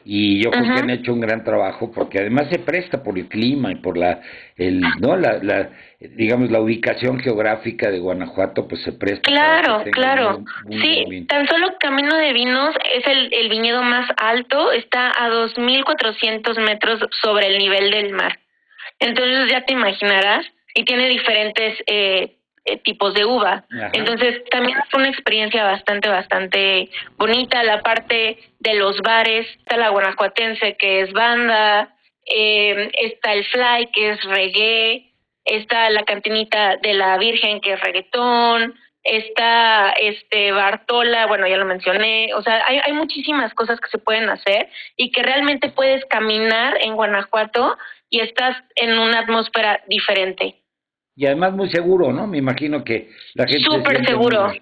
y 0.09 0.43
yo 0.43 0.51
creo 0.51 0.63
que 0.63 0.81
han 0.81 0.91
hecho 0.91 1.13
un 1.13 1.21
gran 1.21 1.43
trabajo 1.43 1.91
porque 1.91 2.21
además 2.21 2.47
se 2.51 2.61
presta 2.61 3.03
por 3.03 3.19
el 3.19 3.29
clima 3.29 3.73
y 3.73 3.77
por 3.77 3.99
la 3.99 4.21
el 4.57 4.81
no 5.01 5.17
la, 5.17 5.39
la 5.43 5.71
digamos 5.99 6.51
la 6.51 6.61
ubicación 6.61 7.19
geográfica 7.19 7.91
de 7.91 7.99
Guanajuato 7.99 8.69
pues 8.69 8.83
se 8.83 8.93
presta 8.93 9.23
claro 9.23 9.83
claro. 9.91 10.45
sí 10.71 11.27
tan 11.29 11.49
solo 11.49 11.75
Camino 11.81 12.17
de 12.17 12.33
Vinos 12.33 12.75
es 12.95 13.07
el, 13.07 13.33
el 13.33 13.49
viñedo 13.49 13.83
más 13.83 14.09
alto 14.17 14.73
está 14.73 15.11
a 15.11 15.29
2.400 15.29 16.59
metros 16.65 17.01
sobre 17.23 17.49
el 17.49 17.59
nivel 17.59 17.91
del 17.91 18.13
mar. 18.13 18.39
Entonces 18.99 19.51
ya 19.51 19.63
te 19.65 19.73
imaginarás 19.73 20.47
y 20.75 20.85
tiene 20.85 21.09
diferentes 21.09 21.79
eh, 21.87 22.36
eh, 22.67 22.79
tipos 22.79 23.15
de 23.15 23.25
uva. 23.25 23.65
Entonces, 23.93 24.43
también 24.51 24.77
es 24.77 24.93
una 24.93 25.09
experiencia 25.09 25.63
bastante, 25.63 26.09
bastante 26.09 26.91
bonita. 27.17 27.63
La 27.63 27.81
parte 27.81 28.39
de 28.59 28.75
los 28.75 29.01
bares, 29.03 29.47
está 29.59 29.77
la 29.77 29.91
guanajuatense, 29.91 30.77
que 30.77 31.03
es 31.03 31.13
banda, 31.13 31.95
eh, 32.27 32.91
está 33.01 33.35
el 33.35 33.45
fly, 33.45 33.87
que 33.93 34.11
es 34.11 34.25
reggae, 34.25 35.13
está 35.45 35.91
la 35.91 36.03
cantinita 36.03 36.77
de 36.79 36.95
la 36.95 37.17
Virgen, 37.19 37.61
que 37.61 37.75
es 37.75 37.81
reggaetón, 37.81 38.75
está 39.05 39.91
este 39.93 40.51
Bartola, 40.51 41.27
bueno, 41.27 41.47
ya 41.47 41.59
lo 41.59 41.67
mencioné, 41.67 42.35
o 42.35 42.43
sea, 42.43 42.65
hay, 42.67 42.81
hay 42.83 42.93
muchísimas 42.95 43.55
cosas 43.55 43.79
que 43.79 43.89
se 43.91 43.99
pueden 43.99 44.29
hacer 44.29 44.69
y 44.97 45.13
que 45.13 45.23
realmente 45.23 45.69
puedes 45.69 46.05
caminar 46.07 46.79
en 46.81 46.97
Guanajuato 46.97 47.79
y 48.11 48.23
estás 48.23 48.57
en 48.75 48.99
una 48.99 49.21
atmósfera 49.21 49.85
diferente 49.87 50.66
y 51.17 51.27
además 51.27 51.55
muy 51.55 51.71
seguro, 51.71 52.13
¿no? 52.13 52.27
Me 52.27 52.39
imagino 52.39 52.85
que 52.85 53.09
la 53.35 53.47
gente... 53.47 53.65
Súper 53.65 54.07
seguro. 54.07 54.53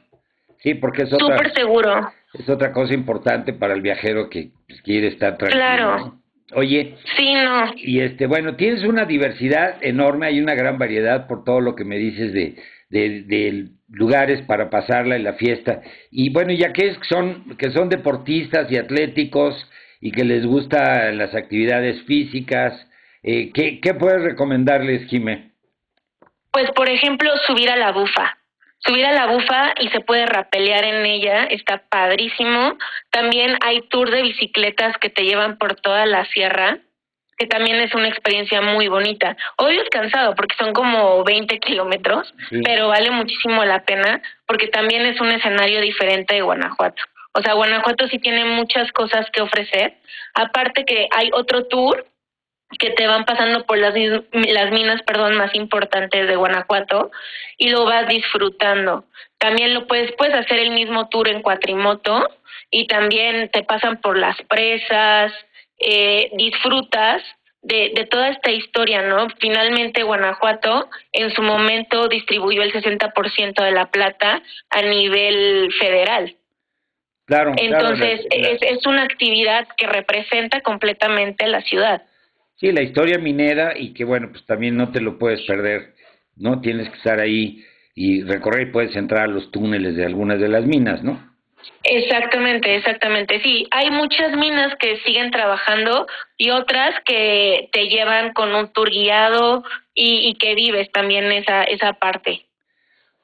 Sí, 0.62 0.74
porque 0.74 1.02
es 1.02 1.12
otra... 1.12 1.36
Súper 1.36 1.52
seguro. 1.52 2.12
Es 2.32 2.48
otra 2.48 2.72
cosa 2.72 2.94
importante 2.94 3.52
para 3.52 3.74
el 3.74 3.82
viajero 3.82 4.30
que 4.30 4.50
pues, 4.66 4.80
quiere 4.82 5.08
estar 5.08 5.36
tranquilo. 5.36 5.60
Claro. 5.60 6.20
Oye. 6.54 6.96
Sí, 7.16 7.34
no. 7.34 7.72
Y 7.76 8.00
este, 8.00 8.26
bueno, 8.26 8.54
tienes 8.56 8.84
una 8.84 9.04
diversidad 9.04 9.76
enorme, 9.82 10.26
hay 10.26 10.40
una 10.40 10.54
gran 10.54 10.78
variedad 10.78 11.26
por 11.26 11.44
todo 11.44 11.60
lo 11.60 11.74
que 11.74 11.84
me 11.84 11.98
dices 11.98 12.32
de, 12.32 12.56
de, 12.90 13.22
de 13.22 13.68
lugares 13.88 14.42
para 14.42 14.70
pasarla 14.70 15.16
en 15.16 15.24
la 15.24 15.34
fiesta. 15.34 15.82
Y 16.10 16.30
bueno, 16.30 16.52
ya 16.52 16.72
que 16.72 16.96
son, 17.08 17.56
que 17.56 17.70
son 17.70 17.88
deportistas 17.88 18.70
y 18.70 18.76
atléticos 18.76 19.54
y 20.00 20.12
que 20.12 20.24
les 20.24 20.44
gustan 20.46 21.16
las 21.18 21.34
actividades 21.34 22.02
físicas, 22.02 22.88
eh, 23.22 23.50
¿qué, 23.52 23.80
¿qué 23.80 23.94
puedes 23.94 24.22
recomendarles, 24.22 25.06
Jimé? 25.08 25.53
Pues, 26.54 26.70
por 26.70 26.88
ejemplo, 26.88 27.28
subir 27.48 27.68
a 27.68 27.76
la 27.76 27.90
bufa. 27.90 28.38
subir 28.86 29.06
a 29.06 29.12
la 29.12 29.26
bufa 29.26 29.72
y 29.80 29.88
se 29.88 30.00
puede 30.00 30.26
rapelear 30.26 30.84
en 30.84 31.04
ella, 31.06 31.44
está 31.44 31.78
padrísimo. 31.88 32.76
También 33.10 33.56
hay 33.60 33.80
tour 33.88 34.10
de 34.10 34.22
bicicletas 34.22 34.96
que 34.98 35.08
te 35.08 35.24
llevan 35.24 35.56
por 35.56 35.74
toda 35.74 36.04
la 36.04 36.26
sierra, 36.26 36.78
que 37.38 37.46
también 37.46 37.80
es 37.80 37.94
una 37.94 38.08
experiencia 38.08 38.60
muy 38.60 38.88
bonita. 38.88 39.36
Hoy 39.56 39.78
es 39.78 39.88
cansado 39.88 40.34
porque 40.36 40.54
son 40.56 40.74
como 40.74 41.24
20 41.24 41.58
kilómetros, 41.60 42.32
pero 42.62 42.88
vale 42.88 43.10
muchísimo 43.10 43.64
la 43.64 43.84
pena 43.84 44.22
porque 44.46 44.68
también 44.68 45.06
es 45.06 45.20
un 45.20 45.28
escenario 45.28 45.80
diferente 45.80 46.34
de 46.34 46.42
Guanajuato. 46.42 47.02
O 47.32 47.42
sea, 47.42 47.54
Guanajuato 47.54 48.06
sí 48.06 48.18
tiene 48.18 48.44
muchas 48.44 48.92
cosas 48.92 49.28
que 49.32 49.40
ofrecer. 49.40 49.94
Aparte 50.34 50.84
que 50.84 51.08
hay 51.10 51.30
otro 51.32 51.64
tour 51.66 52.06
que 52.78 52.90
te 52.90 53.06
van 53.06 53.24
pasando 53.24 53.64
por 53.66 53.78
las, 53.78 53.94
las 54.32 54.70
minas 54.70 55.02
perdón, 55.02 55.36
más 55.36 55.54
importantes 55.54 56.26
de 56.26 56.36
Guanajuato 56.36 57.10
y 57.56 57.68
lo 57.68 57.84
vas 57.84 58.08
disfrutando. 58.08 59.04
También 59.38 59.74
lo 59.74 59.86
puedes, 59.86 60.12
puedes 60.12 60.34
hacer 60.34 60.58
el 60.58 60.70
mismo 60.70 61.08
tour 61.08 61.28
en 61.28 61.42
cuatrimoto 61.42 62.28
y 62.70 62.86
también 62.86 63.50
te 63.50 63.62
pasan 63.62 64.00
por 64.00 64.16
las 64.16 64.36
presas, 64.48 65.32
eh, 65.78 66.30
disfrutas 66.34 67.22
de, 67.62 67.92
de 67.94 68.04
toda 68.06 68.28
esta 68.28 68.50
historia, 68.50 69.02
¿no? 69.02 69.28
Finalmente 69.40 70.02
Guanajuato 70.02 70.88
en 71.12 71.32
su 71.34 71.42
momento 71.42 72.08
distribuyó 72.08 72.62
el 72.62 72.72
60% 72.72 73.62
de 73.62 73.70
la 73.72 73.86
plata 73.86 74.42
a 74.70 74.82
nivel 74.82 75.72
federal. 75.78 76.36
Claro. 77.26 77.52
Entonces 77.56 78.20
Es, 78.30 78.60
es 78.60 78.86
una 78.86 79.02
actividad 79.02 79.66
que 79.76 79.86
representa 79.86 80.60
completamente 80.60 81.46
la 81.46 81.62
ciudad. 81.62 82.02
Sí, 82.56 82.72
la 82.72 82.82
historia 82.82 83.18
minera 83.18 83.76
y 83.76 83.92
que 83.92 84.04
bueno, 84.04 84.28
pues 84.30 84.44
también 84.46 84.76
no 84.76 84.90
te 84.92 85.00
lo 85.00 85.18
puedes 85.18 85.42
perder, 85.42 85.94
¿no? 86.36 86.60
Tienes 86.60 86.88
que 86.88 86.96
estar 86.96 87.20
ahí 87.20 87.64
y 87.94 88.22
recorrer 88.22 88.68
y 88.68 88.72
puedes 88.72 88.94
entrar 88.96 89.24
a 89.24 89.32
los 89.32 89.50
túneles 89.50 89.96
de 89.96 90.04
algunas 90.04 90.40
de 90.40 90.48
las 90.48 90.64
minas, 90.64 91.02
¿no? 91.02 91.34
Exactamente, 91.82 92.76
exactamente. 92.76 93.40
Sí, 93.42 93.66
hay 93.70 93.90
muchas 93.90 94.36
minas 94.36 94.74
que 94.78 94.98
siguen 94.98 95.30
trabajando 95.30 96.06
y 96.36 96.50
otras 96.50 96.94
que 97.04 97.68
te 97.72 97.88
llevan 97.88 98.32
con 98.32 98.54
un 98.54 98.72
tour 98.72 98.90
guiado 98.90 99.64
y, 99.94 100.28
y 100.28 100.34
que 100.34 100.54
vives 100.54 100.90
también 100.92 101.30
esa 101.32 101.64
esa 101.64 101.94
parte. 101.94 102.46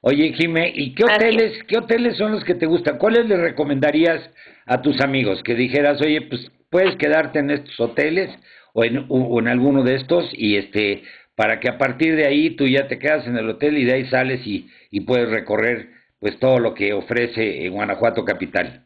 Oye, 0.02 0.32
Jime, 0.32 0.72
¿y 0.74 0.94
qué 0.94 1.04
hoteles, 1.04 1.62
qué 1.64 1.76
hoteles 1.76 2.16
son 2.16 2.32
los 2.32 2.44
que 2.44 2.54
te 2.54 2.64
gustan? 2.64 2.96
¿Cuáles 2.96 3.26
le 3.26 3.36
recomendarías 3.36 4.30
a 4.64 4.80
tus 4.80 4.98
amigos 5.00 5.42
que 5.42 5.54
dijeras, 5.54 6.00
oye, 6.00 6.22
pues 6.22 6.50
puedes 6.70 6.96
quedarte 6.96 7.38
en 7.38 7.50
estos 7.50 7.78
hoteles 7.80 8.30
o 8.72 8.84
en, 8.84 9.06
o 9.08 9.38
en 9.40 9.48
alguno 9.48 9.82
de 9.82 9.96
estos 9.96 10.30
y 10.32 10.56
este 10.56 11.02
para 11.36 11.58
que 11.58 11.68
a 11.68 11.78
partir 11.78 12.16
de 12.16 12.26
ahí 12.26 12.50
tú 12.50 12.66
ya 12.66 12.86
te 12.86 12.98
quedas 12.98 13.26
en 13.26 13.36
el 13.36 13.48
hotel 13.48 13.78
y 13.78 13.84
de 13.84 13.94
ahí 13.94 14.04
sales 14.10 14.46
y, 14.46 14.68
y 14.90 15.00
puedes 15.00 15.30
recorrer 15.30 15.88
pues 16.18 16.38
todo 16.38 16.58
lo 16.58 16.74
que 16.74 16.92
ofrece 16.92 17.64
en 17.64 17.72
Guanajuato 17.72 18.24
capital. 18.24 18.84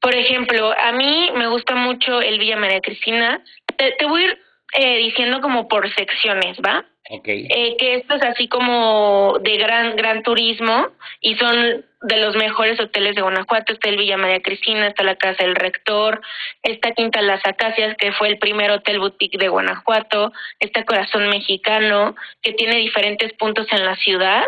Por 0.00 0.14
ejemplo, 0.14 0.72
a 0.76 0.92
mí 0.92 1.30
me 1.36 1.46
gusta 1.48 1.76
mucho 1.76 2.20
el 2.20 2.38
Villa 2.38 2.56
María 2.56 2.80
Cristina. 2.80 3.42
Te, 3.76 3.92
te 3.92 4.04
voy 4.04 4.22
a 4.22 4.24
ir 4.26 4.38
eh, 4.74 4.96
diciendo 4.98 5.40
como 5.40 5.68
por 5.68 5.88
secciones, 5.94 6.58
¿va? 6.58 6.84
Eh, 7.06 7.76
que 7.78 7.96
esto 7.96 8.14
es 8.14 8.22
así 8.22 8.48
como 8.48 9.38
de 9.42 9.58
gran 9.58 9.94
gran 9.94 10.22
turismo 10.22 10.88
y 11.20 11.36
son 11.36 11.84
de 12.00 12.16
los 12.16 12.34
mejores 12.34 12.80
hoteles 12.80 13.14
de 13.14 13.20
Guanajuato. 13.20 13.74
Está 13.74 13.90
el 13.90 13.98
Villa 13.98 14.16
María 14.16 14.40
Cristina, 14.40 14.86
está 14.86 15.02
la 15.02 15.16
Casa 15.16 15.44
del 15.44 15.54
Rector, 15.54 16.22
está 16.62 16.92
Quinta 16.92 17.20
Las 17.20 17.46
Acacias, 17.46 17.94
que 17.98 18.12
fue 18.12 18.28
el 18.28 18.38
primer 18.38 18.70
hotel 18.70 19.00
boutique 19.00 19.38
de 19.38 19.48
Guanajuato, 19.48 20.32
está 20.60 20.84
Corazón 20.84 21.28
Mexicano, 21.28 22.16
que 22.42 22.52
tiene 22.52 22.76
diferentes 22.76 23.32
puntos 23.34 23.66
en 23.70 23.84
la 23.84 23.96
ciudad. 23.96 24.44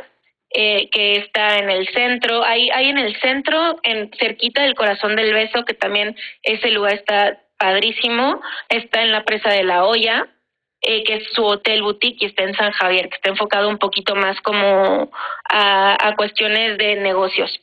Eh, 0.59 0.89
que 0.91 1.17
está 1.17 1.59
en 1.59 1.69
el 1.69 1.89
centro, 1.89 2.43
hay, 2.43 2.71
hay 2.71 2.89
en 2.89 2.99
el 2.99 3.21
centro, 3.21 3.79
en 3.83 4.11
cerquita 4.19 4.63
del 4.63 4.77
corazón 4.77 5.17
del 5.17 5.35
beso, 5.35 5.65
que 5.65 5.75
también 5.75 6.17
ese 6.43 6.71
lugar 6.71 6.95
está 6.95 7.41
padrísimo, 7.59 8.41
está 8.69 9.03
en 9.03 9.13
la 9.13 9.25
presa 9.25 9.51
de 9.51 9.65
la 9.65 9.85
olla, 9.85 10.29
eh, 10.89 11.03
que 11.05 11.15
es 11.17 11.25
su 11.33 11.45
hotel 11.45 11.83
boutique 11.83 12.23
y 12.23 12.27
está 12.27 12.45
en 12.45 12.55
San 12.55 12.71
Javier, 12.73 13.09
que 13.09 13.17
está 13.17 13.31
enfocado 13.31 13.69
un 13.69 13.79
poquito 13.79 14.15
más 14.15 14.41
como 14.43 15.11
a, 15.49 16.09
a 16.09 16.15
cuestiones 16.17 16.79
de 16.79 16.97
negocios. 16.97 17.61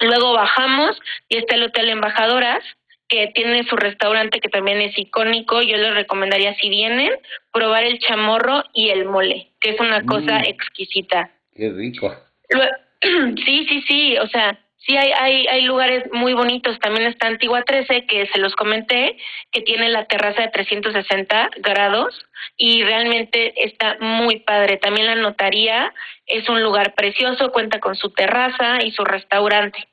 Luego 0.00 0.32
bajamos 0.34 1.00
y 1.28 1.36
está 1.38 1.54
el 1.54 1.62
Hotel 1.64 1.88
Embajadoras, 1.88 2.62
que 3.08 3.28
tiene 3.34 3.64
su 3.64 3.76
restaurante 3.76 4.40
que 4.40 4.48
también 4.48 4.80
es 4.80 4.98
icónico. 4.98 5.62
Yo 5.62 5.76
les 5.76 5.94
recomendaría, 5.94 6.54
si 6.56 6.68
vienen, 6.68 7.12
probar 7.52 7.84
el 7.84 7.98
chamorro 8.00 8.64
y 8.74 8.88
el 8.90 9.04
mole, 9.04 9.52
que 9.60 9.70
es 9.70 9.80
una 9.80 10.04
cosa 10.04 10.40
Mm. 10.40 10.44
exquisita. 10.44 11.30
Qué 11.54 11.70
rico. 11.70 12.14
Sí, 13.44 13.66
sí, 13.68 13.82
sí, 13.88 14.16
o 14.18 14.28
sea, 14.28 14.56
sí 14.86 14.96
hay, 14.96 15.12
hay, 15.12 15.46
hay 15.46 15.62
lugares 15.62 16.04
muy 16.12 16.34
bonitos. 16.34 16.78
También 16.80 17.06
está 17.06 17.28
Antigua 17.28 17.62
13, 17.62 18.06
que 18.06 18.26
se 18.26 18.38
los 18.38 18.54
comenté, 18.54 19.16
que 19.50 19.62
tiene 19.62 19.88
la 19.88 20.06
terraza 20.06 20.42
de 20.42 20.48
360 20.48 21.50
grados 21.58 22.26
y 22.56 22.82
realmente 22.82 23.52
está 23.64 23.96
muy 24.00 24.40
padre. 24.40 24.76
También 24.76 25.06
la 25.06 25.16
notaría 25.16 25.92
es 26.26 26.48
un 26.48 26.62
lugar 26.62 26.94
precioso, 26.94 27.50
cuenta 27.52 27.80
con 27.80 27.94
su 27.94 28.10
terraza 28.10 28.82
y 28.84 28.92
su 28.92 29.04
restaurante. 29.04 29.88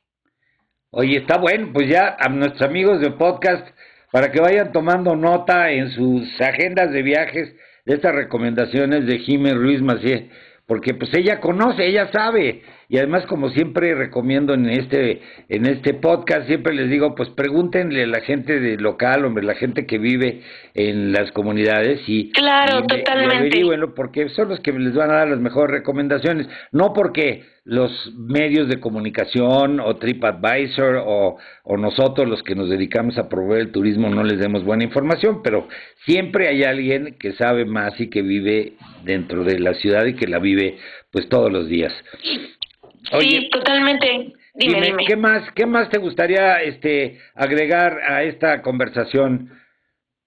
Oye, 0.92 1.18
está 1.18 1.38
bueno, 1.38 1.70
pues 1.72 1.88
ya 1.88 2.18
a 2.20 2.30
nuestros 2.30 2.64
amigos 2.64 3.00
de 3.00 3.12
podcast, 3.12 3.68
para 4.12 4.32
que 4.32 4.42
vayan 4.42 4.72
tomando 4.72 5.16
nota 5.16 5.70
en 5.72 5.92
sus 5.92 6.42
agendas 6.42 6.92
de 6.92 7.04
viajes 7.04 7.56
de 7.86 7.94
estas 7.94 8.16
recomendaciones 8.16 9.06
de 9.06 9.20
Jiménez 9.20 9.56
Ruiz 9.56 9.82
Macié, 9.84 10.32
porque 10.66 10.96
pues 10.96 11.14
ella 11.14 11.40
conoce, 11.40 11.86
ella 11.86 12.12
sabe, 12.12 12.64
y 12.92 12.98
además 12.98 13.26
como 13.28 13.50
siempre 13.52 13.94
recomiendo 13.94 14.56
en 14.56 14.68
este 14.68 15.22
en 15.48 15.68
este 15.68 15.94
podcast 15.94 16.48
siempre 16.48 16.74
les 16.74 16.90
digo 16.90 17.14
pues 17.16 17.30
pregúntenle 17.30 18.04
a 18.04 18.08
la 18.08 18.22
gente 18.22 18.60
de 18.60 18.78
local 18.78 19.26
hombre 19.26 19.44
la 19.46 19.54
gente 19.54 19.86
que 19.86 20.00
vive 20.00 20.42
en 20.74 21.12
las 21.12 21.32
comunidades 21.32 22.02
y 22.08 22.32
Claro, 22.32 22.80
y, 22.80 22.82
ve- 22.82 22.86
y 22.86 23.04
totalmente. 23.04 23.88
porque 23.96 24.30
son 24.30 24.50
los 24.50 24.60
que 24.62 24.72
les 24.74 24.96
van 24.96 25.12
a 25.12 25.16
dar 25.16 25.30
las 25.30 25.40
mejores 25.40 25.72
recomendaciones 25.72 26.48
no 26.72 26.92
porque 26.94 27.44
los 27.64 27.92
medios 28.18 28.68
de 28.68 28.80
comunicación 28.80 29.80
o 29.80 29.96
TripAdvisor 29.98 31.04
o, 31.06 31.38
o 31.64 31.78
nosotros 31.78 32.28
los 32.28 32.42
que 32.42 32.56
nos 32.56 32.70
dedicamos 32.70 33.20
a 33.20 33.30
promover 33.30 33.60
el 33.62 33.72
turismo 33.72 34.10
no 34.10 34.24
les 34.24 34.40
demos 34.40 34.64
buena 34.64 34.84
información 34.84 35.42
pero 35.44 35.68
siempre 36.06 36.48
hay 36.48 36.64
alguien 36.64 37.16
que 37.20 37.34
sabe 37.34 37.66
más 37.66 38.00
y 38.02 38.10
que 38.10 38.24
vive 38.24 38.74
dentro 39.04 39.44
de 39.44 39.60
la 39.60 39.76
ciudad 39.76 40.06
y 40.08 40.16
que 40.16 40.26
la 40.28 40.40
vive 40.40 40.78
pues 41.12 41.30
todos 41.30 41.52
los 41.52 41.68
días 41.68 41.94
sí, 43.20 43.50
totalmente. 43.50 44.34
Dime, 44.56 44.74
Dime, 44.76 44.86
dime. 44.88 45.06
¿qué 45.06 45.16
más, 45.16 45.52
qué 45.54 45.66
más 45.66 45.90
te 45.90 45.98
gustaría 46.00 46.62
este 46.62 47.20
agregar 47.36 48.00
a 48.08 48.24
esta 48.24 48.62
conversación? 48.62 49.52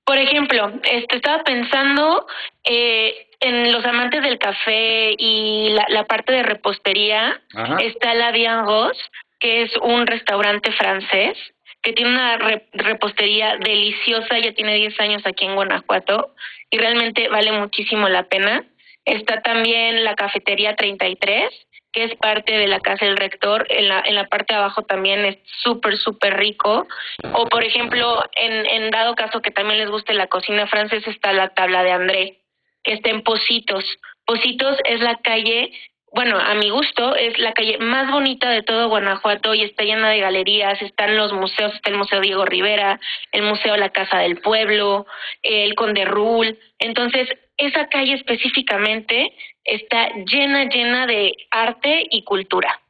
Por 0.04 0.16
ejemplo, 0.18 0.72
este, 0.84 1.16
estaba 1.16 1.44
pensando 1.44 2.26
eh, 2.64 3.28
en 3.40 3.72
los 3.72 3.84
amantes 3.84 4.22
del 4.22 4.38
café 4.38 5.14
y 5.18 5.70
la, 5.70 5.84
la 5.88 6.04
parte 6.04 6.32
de 6.32 6.42
repostería. 6.42 7.40
Ajá. 7.54 7.76
Está 7.80 8.14
la 8.14 8.32
Bien 8.32 8.64
Rose, 8.64 9.00
que 9.38 9.62
es 9.62 9.76
un 9.82 10.06
restaurante 10.06 10.72
francés 10.72 11.36
que 11.82 11.92
tiene 11.92 12.12
una 12.12 12.36
re- 12.38 12.66
repostería 12.74 13.56
deliciosa, 13.56 14.38
ya 14.38 14.52
tiene 14.54 14.76
10 14.76 14.98
años 15.00 15.22
aquí 15.26 15.44
en 15.44 15.56
Guanajuato 15.56 16.32
y 16.70 16.78
realmente 16.78 17.28
vale 17.28 17.50
muchísimo 17.52 18.08
la 18.08 18.22
pena. 18.24 18.64
Está 19.04 19.42
también 19.42 20.04
la 20.04 20.14
cafetería 20.14 20.76
33, 20.76 21.48
que 21.92 22.04
es 22.04 22.14
parte 22.16 22.52
de 22.56 22.66
la 22.66 22.80
casa 22.80 23.04
del 23.04 23.18
rector, 23.18 23.66
en 23.68 23.88
la, 23.88 24.02
en 24.04 24.14
la 24.14 24.26
parte 24.26 24.54
de 24.54 24.58
abajo 24.58 24.82
también 24.82 25.24
es 25.24 25.38
súper, 25.62 25.98
súper 25.98 26.38
rico. 26.38 26.86
O 27.34 27.46
por 27.46 27.62
ejemplo, 27.62 28.24
en, 28.34 28.66
en 28.66 28.90
dado 28.90 29.14
caso 29.14 29.42
que 29.42 29.50
también 29.50 29.78
les 29.78 29.90
guste 29.90 30.14
la 30.14 30.26
cocina 30.26 30.66
francesa, 30.66 31.10
está 31.10 31.32
la 31.32 31.50
tabla 31.50 31.82
de 31.82 31.92
André, 31.92 32.38
que 32.82 32.94
está 32.94 33.10
en 33.10 33.22
Positos. 33.22 33.84
Positos 34.24 34.78
es 34.84 35.00
la 35.00 35.16
calle, 35.16 35.70
bueno, 36.12 36.38
a 36.38 36.54
mi 36.54 36.70
gusto, 36.70 37.14
es 37.14 37.38
la 37.38 37.52
calle 37.52 37.76
más 37.78 38.10
bonita 38.10 38.48
de 38.48 38.62
todo 38.62 38.88
Guanajuato 38.88 39.54
y 39.54 39.62
está 39.62 39.82
llena 39.82 40.08
de 40.10 40.20
galerías, 40.20 40.80
están 40.80 41.16
los 41.16 41.32
museos, 41.32 41.74
está 41.74 41.90
el 41.90 41.96
Museo 41.96 42.20
Diego 42.20 42.46
Rivera, 42.46 43.00
el 43.32 43.42
Museo 43.42 43.76
La 43.76 43.90
Casa 43.90 44.18
del 44.18 44.40
Pueblo, 44.40 45.06
el 45.42 45.74
Conde 45.74 46.06
Rul. 46.06 46.58
Entonces, 46.78 47.28
esa 47.66 47.88
calle 47.88 48.14
específicamente 48.14 49.32
está 49.64 50.08
llena, 50.26 50.64
llena 50.64 51.06
de 51.06 51.32
arte 51.50 52.06
y 52.10 52.24
cultura. 52.24 52.80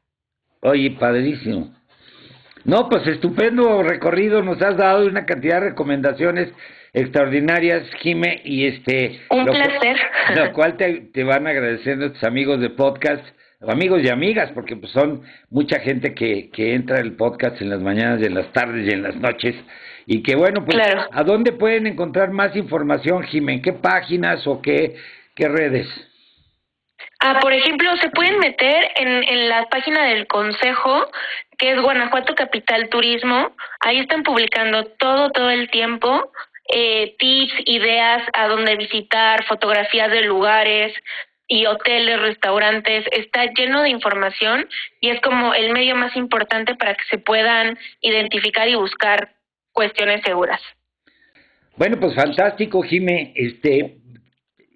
Oye, 0.61 0.91
padrísimo. 0.93 1.75
No, 2.65 2.89
pues 2.89 3.07
estupendo 3.07 3.83
recorrido, 3.83 4.43
nos 4.43 4.63
has 4.63 4.77
dado 4.77 5.07
una 5.07 5.27
cantidad 5.27 5.61
de 5.61 5.71
recomendaciones 5.71 6.53
extraordinarias, 6.93 7.83
Jime, 8.01 8.41
y 8.45 8.67
este... 8.67 9.21
Un 9.31 9.47
lo 9.47 9.53
placer. 9.53 9.97
Lo 10.37 10.53
cual 10.53 10.77
te, 10.77 11.09
te 11.13 11.25
van 11.25 11.47
a 11.47 11.51
agradecer 11.51 11.97
nuestros 11.97 12.23
amigos 12.23 12.61
de 12.61 12.71
podcast, 12.71 13.25
amigos 13.67 14.03
y 14.05 14.11
amigas, 14.11 14.51
porque 14.53 14.77
pues 14.77 14.93
son 14.93 15.23
mucha 15.51 15.81
gente 15.81 16.15
que, 16.15 16.51
que 16.51 16.75
entra 16.75 16.99
al 16.99 17.13
podcast 17.17 17.61
en 17.61 17.71
las 17.71 17.81
mañanas 17.81 18.21
y 18.21 18.27
en 18.27 18.35
las 18.35 18.53
tardes 18.53 18.87
y 18.87 18.95
en 18.95 19.03
las 19.03 19.17
noches, 19.17 19.57
y 20.07 20.23
que 20.23 20.35
bueno, 20.37 20.65
pues, 20.65 20.77
Claro. 20.77 21.09
¿a 21.13 21.23
dónde 21.23 21.53
pueden 21.53 21.87
encontrar 21.87 22.31
más 22.31 22.55
información, 22.57 23.23
Jime? 23.25 23.55
¿En 23.55 23.63
qué 23.63 23.73
páginas 23.73 24.47
o 24.47 24.61
qué, 24.61 24.97
qué 25.35 25.49
redes? 25.49 25.89
Ah, 27.21 27.39
por 27.41 27.53
ejemplo, 27.53 27.97
se 27.99 28.11
pueden 28.11 28.39
meter 28.39 28.91
en, 28.97 29.09
en 29.25 29.49
la 29.49 29.69
página 29.69 30.05
del 30.07 30.27
consejo, 30.27 31.09
que 31.57 31.73
es 31.73 31.81
Guanajuato 31.81 32.35
Capital 32.35 32.89
Turismo. 32.89 33.55
Ahí 33.81 33.99
están 34.01 34.23
publicando 34.25 34.85
todo, 34.99 35.31
todo 35.31 35.51
el 35.51 35.71
tiempo. 35.71 36.33
Eh, 36.69 37.15
tips, 37.19 37.55
ideas 37.67 38.23
a 38.33 38.49
dónde 38.49 38.77
visitar, 38.77 39.45
fotografías 39.45 40.11
de 40.11 40.23
lugares 40.23 40.95
y 41.49 41.67
hoteles, 41.67 42.21
restaurantes, 42.21 43.05
está 43.13 43.45
lleno 43.47 43.83
de 43.83 43.91
información 43.91 44.69
y 45.01 45.11
es 45.11 45.21
como 45.21 45.55
el 45.55 45.73
medio 45.73 45.95
más 45.97 46.17
importante 46.17 46.75
para 46.77 46.95
que 46.95 47.05
se 47.11 47.19
puedan 47.19 47.79
identificar 48.01 48.69
y 48.69 48.75
buscar 48.75 49.33
cuestiones 49.73 50.23
seguras. 50.25 50.61
Bueno, 51.77 51.99
pues 51.99 52.15
fantástico, 52.15 52.83
Jime. 52.83 53.33
Este, 53.35 53.99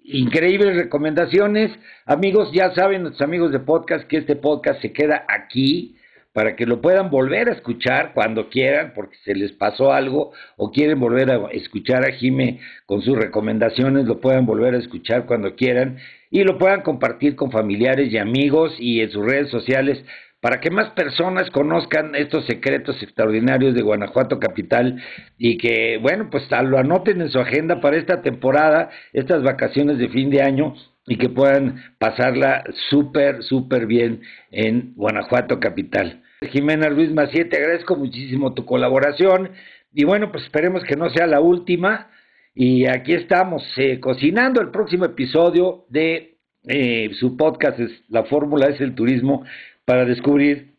increíbles 0.03 0.75
recomendaciones. 0.75 1.71
Amigos, 2.05 2.49
ya 2.53 2.73
saben, 2.73 3.03
nuestros 3.03 3.27
amigos 3.27 3.51
de 3.51 3.59
podcast, 3.59 4.07
que 4.07 4.17
este 4.17 4.35
podcast 4.35 4.81
se 4.81 4.91
queda 4.91 5.25
aquí 5.27 5.97
para 6.37 6.55
que 6.55 6.67
lo 6.67 6.81
puedan 6.81 7.09
volver 7.09 7.49
a 7.49 7.53
escuchar 7.53 8.13
cuando 8.13 8.47
quieran, 8.49 8.93
porque 8.93 9.17
se 9.25 9.33
les 9.33 9.51
pasó 9.53 9.91
algo, 9.91 10.33
o 10.55 10.71
quieren 10.71 10.99
volver 10.99 11.31
a 11.31 11.47
escuchar 11.51 12.05
a 12.05 12.13
Jime 12.13 12.59
con 12.85 13.01
sus 13.01 13.17
recomendaciones, 13.17 14.05
lo 14.05 14.21
puedan 14.21 14.45
volver 14.45 14.75
a 14.75 14.77
escuchar 14.77 15.25
cuando 15.25 15.55
quieran 15.55 15.97
y 16.29 16.43
lo 16.43 16.59
puedan 16.59 16.81
compartir 16.81 17.35
con 17.35 17.51
familiares 17.51 18.13
y 18.13 18.19
amigos 18.19 18.75
y 18.77 19.01
en 19.01 19.09
sus 19.09 19.25
redes 19.25 19.49
sociales 19.49 20.03
para 20.39 20.59
que 20.59 20.69
más 20.69 20.91
personas 20.91 21.49
conozcan 21.49 22.13
estos 22.15 22.45
secretos 22.45 23.01
extraordinarios 23.01 23.73
de 23.73 23.81
Guanajuato 23.81 24.39
Capital 24.39 25.01
y 25.37 25.57
que, 25.57 25.97
bueno, 26.01 26.29
pues 26.29 26.43
lo 26.63 26.77
anoten 26.77 27.21
en 27.21 27.29
su 27.29 27.39
agenda 27.39 27.81
para 27.81 27.97
esta 27.97 28.21
temporada, 28.21 28.89
estas 29.13 29.43
vacaciones 29.43 29.97
de 29.97 30.09
fin 30.09 30.29
de 30.29 30.43
año 30.43 30.75
y 31.07 31.17
que 31.17 31.29
puedan 31.29 31.83
pasarla 31.97 32.63
súper, 32.89 33.41
súper 33.43 33.87
bien 33.87 34.21
en 34.51 34.93
Guanajuato 34.95 35.59
Capital. 35.59 36.21
Jimena 36.51 36.89
Luis 36.89 37.11
Macié, 37.11 37.45
te 37.45 37.57
agradezco 37.57 37.95
muchísimo 37.95 38.53
tu 38.53 38.65
colaboración 38.65 39.51
y 39.91 40.03
bueno, 40.03 40.31
pues 40.31 40.43
esperemos 40.43 40.83
que 40.83 40.95
no 40.95 41.09
sea 41.09 41.25
la 41.25 41.39
última 41.39 42.11
y 42.53 42.85
aquí 42.85 43.13
estamos 43.13 43.63
eh, 43.77 43.99
cocinando 43.99 44.61
el 44.61 44.69
próximo 44.69 45.05
episodio 45.05 45.85
de 45.89 46.36
eh, 46.67 47.11
su 47.19 47.37
podcast, 47.37 47.79
es, 47.79 47.91
La 48.09 48.23
Fórmula 48.23 48.67
es 48.67 48.81
el 48.81 48.95
Turismo, 48.95 49.45
para 49.85 50.05
descubrir 50.05 50.73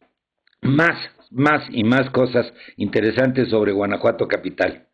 más, 0.61 0.97
más 1.31 1.63
y 1.71 1.85
más 1.85 2.11
cosas 2.11 2.53
interesantes 2.77 3.49
sobre 3.49 3.73
Guanajuato 3.73 4.29
Capital. 4.29 4.87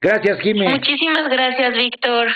Gracias, 0.00 0.40
Jimé. 0.40 0.68
Muchísimas 0.68 1.28
gracias, 1.28 1.76
Víctor. 1.76 2.28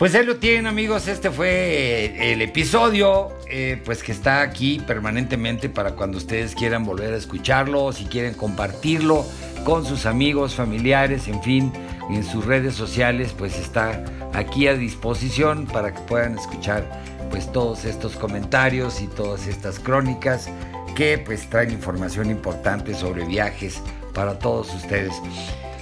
Pues 0.00 0.14
ahí 0.14 0.24
lo 0.24 0.36
tienen 0.36 0.66
amigos, 0.66 1.08
este 1.08 1.30
fue 1.30 2.32
el 2.32 2.40
episodio, 2.40 3.28
eh, 3.50 3.80
pues 3.84 4.02
que 4.02 4.12
está 4.12 4.42
aquí 4.42 4.80
permanentemente 4.86 5.68
para 5.68 5.92
cuando 5.92 6.18
ustedes 6.18 6.54
quieran 6.54 6.84
volver 6.84 7.14
a 7.14 7.16
escucharlo, 7.16 7.92
si 7.92 8.04
quieren 8.04 8.34
compartirlo 8.34 9.24
con 9.64 9.84
sus 9.84 10.06
amigos, 10.06 10.54
familiares, 10.54 11.28
en 11.28 11.42
fin, 11.42 11.72
en 12.10 12.24
sus 12.24 12.44
redes 12.44 12.74
sociales, 12.74 13.34
pues 13.36 13.58
está 13.58 14.04
aquí 14.32 14.68
a 14.68 14.74
disposición 14.74 15.66
para 15.66 15.92
que 15.94 16.00
puedan 16.02 16.38
escuchar 16.38 16.88
pues 17.30 17.50
todos 17.52 17.84
estos 17.84 18.16
comentarios 18.16 19.00
y 19.00 19.06
todas 19.06 19.46
estas 19.46 19.78
crónicas 19.78 20.48
que 20.94 21.18
pues 21.18 21.48
traen 21.48 21.70
información 21.70 22.30
importante 22.30 22.94
sobre 22.94 23.24
viajes 23.24 23.80
para 24.12 24.38
todos 24.38 24.74
ustedes. 24.74 25.14